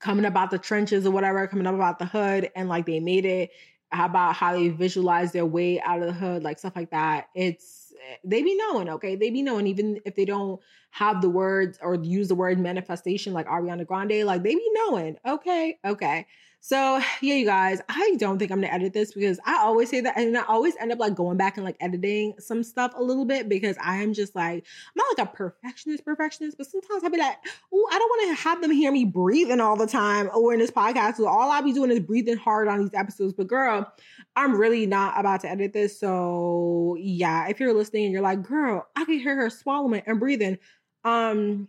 coming 0.00 0.24
about 0.24 0.50
the 0.50 0.58
trenches 0.58 1.06
or 1.06 1.10
whatever, 1.10 1.46
coming 1.48 1.66
up 1.66 1.74
about 1.74 1.98
the 1.98 2.06
hood, 2.06 2.50
and 2.54 2.68
like 2.68 2.86
they 2.86 3.00
made 3.00 3.24
it 3.24 3.50
about 3.92 4.34
how 4.34 4.52
they 4.54 4.68
visualize 4.68 5.32
their 5.32 5.46
way 5.46 5.80
out 5.80 6.00
of 6.00 6.06
the 6.06 6.12
hood, 6.12 6.42
like 6.42 6.58
stuff 6.58 6.76
like 6.76 6.90
that. 6.90 7.28
It's 7.34 7.92
eh, 8.10 8.16
they 8.24 8.42
be 8.42 8.56
knowing, 8.56 8.88
okay? 8.90 9.16
They 9.16 9.30
be 9.30 9.42
knowing, 9.42 9.66
even 9.66 10.00
if 10.04 10.14
they 10.14 10.24
don't 10.24 10.60
have 10.90 11.20
the 11.22 11.30
words 11.30 11.78
or 11.82 11.94
use 11.94 12.28
the 12.28 12.34
word 12.34 12.58
manifestation 12.58 13.32
like 13.32 13.46
Ariana 13.46 13.86
Grande, 13.86 14.24
like 14.24 14.42
they 14.42 14.54
be 14.54 14.70
knowing, 14.72 15.16
okay, 15.26 15.78
okay. 15.84 16.26
So 16.60 17.00
yeah, 17.22 17.34
you 17.34 17.44
guys, 17.44 17.80
I 17.88 18.16
don't 18.18 18.38
think 18.38 18.50
I'm 18.50 18.60
gonna 18.60 18.72
edit 18.72 18.92
this 18.92 19.12
because 19.12 19.38
I 19.44 19.58
always 19.58 19.90
say 19.90 20.00
that, 20.00 20.16
and 20.16 20.36
I 20.36 20.42
always 20.42 20.74
end 20.80 20.92
up 20.92 20.98
like 20.98 21.14
going 21.14 21.36
back 21.36 21.56
and 21.56 21.64
like 21.64 21.76
editing 21.80 22.34
some 22.38 22.62
stuff 22.62 22.92
a 22.96 23.02
little 23.02 23.24
bit 23.24 23.48
because 23.48 23.76
I 23.82 23.96
am 23.96 24.12
just 24.12 24.34
like 24.34 24.64
I'm 24.64 24.92
not 24.96 25.18
like 25.18 25.28
a 25.28 25.36
perfectionist, 25.36 26.04
perfectionist, 26.04 26.58
but 26.58 26.66
sometimes 26.66 27.04
I'll 27.04 27.10
be 27.10 27.18
like, 27.18 27.36
oh, 27.72 27.88
I 27.92 27.98
don't 27.98 28.08
want 28.08 28.36
to 28.36 28.42
have 28.42 28.60
them 28.60 28.70
hear 28.70 28.92
me 28.92 29.04
breathing 29.04 29.60
all 29.60 29.76
the 29.76 29.86
time 29.86 30.30
or 30.34 30.52
in 30.52 30.58
this 30.58 30.70
podcast. 30.70 31.16
So 31.16 31.26
all 31.26 31.50
I'll 31.50 31.62
be 31.62 31.72
doing 31.72 31.90
is 31.90 32.00
breathing 32.00 32.36
hard 32.36 32.68
on 32.68 32.80
these 32.80 32.94
episodes. 32.94 33.34
But 33.34 33.48
girl, 33.48 33.92
I'm 34.36 34.56
really 34.58 34.86
not 34.86 35.18
about 35.18 35.40
to 35.40 35.50
edit 35.50 35.72
this. 35.72 35.98
So 35.98 36.96
yeah, 36.98 37.48
if 37.48 37.60
you're 37.60 37.74
listening 37.74 38.04
and 38.04 38.12
you're 38.12 38.22
like, 38.22 38.42
girl, 38.42 38.86
I 38.96 39.04
can 39.04 39.18
hear 39.18 39.36
her 39.36 39.50
swallowing 39.50 40.02
and 40.06 40.20
breathing. 40.20 40.58
Um, 41.04 41.68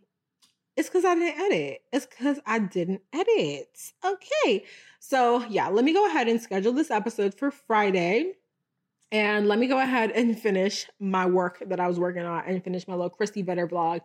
it's 0.79 0.87
because 0.87 1.03
I 1.03 1.13
didn't 1.13 1.41
edit. 1.41 1.81
It's 1.91 2.05
because 2.05 2.39
I 2.45 2.59
didn't 2.59 3.01
edit. 3.11 3.91
Okay. 4.05 4.63
So, 5.01 5.43
yeah, 5.49 5.67
let 5.67 5.83
me 5.83 5.91
go 5.91 6.07
ahead 6.07 6.29
and 6.29 6.41
schedule 6.41 6.71
this 6.71 6.89
episode 6.89 7.33
for 7.35 7.51
Friday. 7.51 8.31
And 9.11 9.49
let 9.49 9.59
me 9.59 9.67
go 9.67 9.77
ahead 9.77 10.11
and 10.11 10.39
finish 10.39 10.87
my 10.97 11.25
work 11.25 11.61
that 11.67 11.81
I 11.81 11.87
was 11.87 11.99
working 11.99 12.23
on 12.23 12.45
and 12.45 12.63
finish 12.63 12.87
my 12.87 12.93
little 12.93 13.09
Christy 13.09 13.43
Vetter 13.43 13.69
vlog 13.69 13.99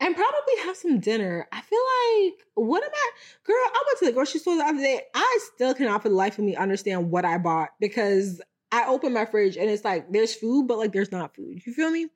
and 0.00 0.16
probably 0.16 0.64
have 0.64 0.76
some 0.76 0.98
dinner. 0.98 1.46
I 1.52 1.60
feel 1.60 1.78
like, 1.78 2.44
what 2.54 2.82
am 2.82 2.90
I? 2.92 3.10
Girl, 3.44 3.54
I 3.56 3.84
went 3.86 3.98
to 4.00 4.04
the 4.06 4.12
grocery 4.12 4.40
store 4.40 4.56
the 4.56 4.64
other 4.64 4.78
day. 4.78 5.02
I 5.14 5.38
still 5.54 5.74
cannot 5.74 6.02
for 6.02 6.08
the 6.08 6.16
life 6.16 6.38
of 6.38 6.44
me 6.44 6.56
understand 6.56 7.12
what 7.12 7.24
I 7.24 7.38
bought 7.38 7.68
because 7.78 8.42
I 8.72 8.86
open 8.88 9.12
my 9.12 9.26
fridge 9.26 9.56
and 9.56 9.70
it's 9.70 9.84
like 9.84 10.10
there's 10.10 10.34
food, 10.34 10.66
but 10.66 10.78
like 10.78 10.92
there's 10.92 11.12
not 11.12 11.36
food. 11.36 11.62
You 11.64 11.72
feel 11.72 11.92
me? 11.92 12.08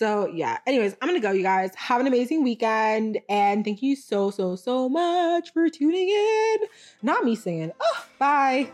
So 0.00 0.28
yeah. 0.28 0.56
Anyways, 0.66 0.96
I'm 1.02 1.08
gonna 1.08 1.20
go, 1.20 1.30
you 1.30 1.42
guys. 1.42 1.74
Have 1.74 2.00
an 2.00 2.06
amazing 2.06 2.42
weekend, 2.42 3.20
and 3.28 3.62
thank 3.62 3.82
you 3.82 3.94
so 3.94 4.30
so 4.30 4.56
so 4.56 4.88
much 4.88 5.52
for 5.52 5.68
tuning 5.68 6.08
in. 6.08 6.68
Not 7.02 7.22
me 7.22 7.36
singing. 7.36 7.70
Oh, 7.78 8.06
bye. 8.18 8.70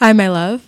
Hi, 0.00 0.12
my 0.12 0.28
love. 0.28 0.67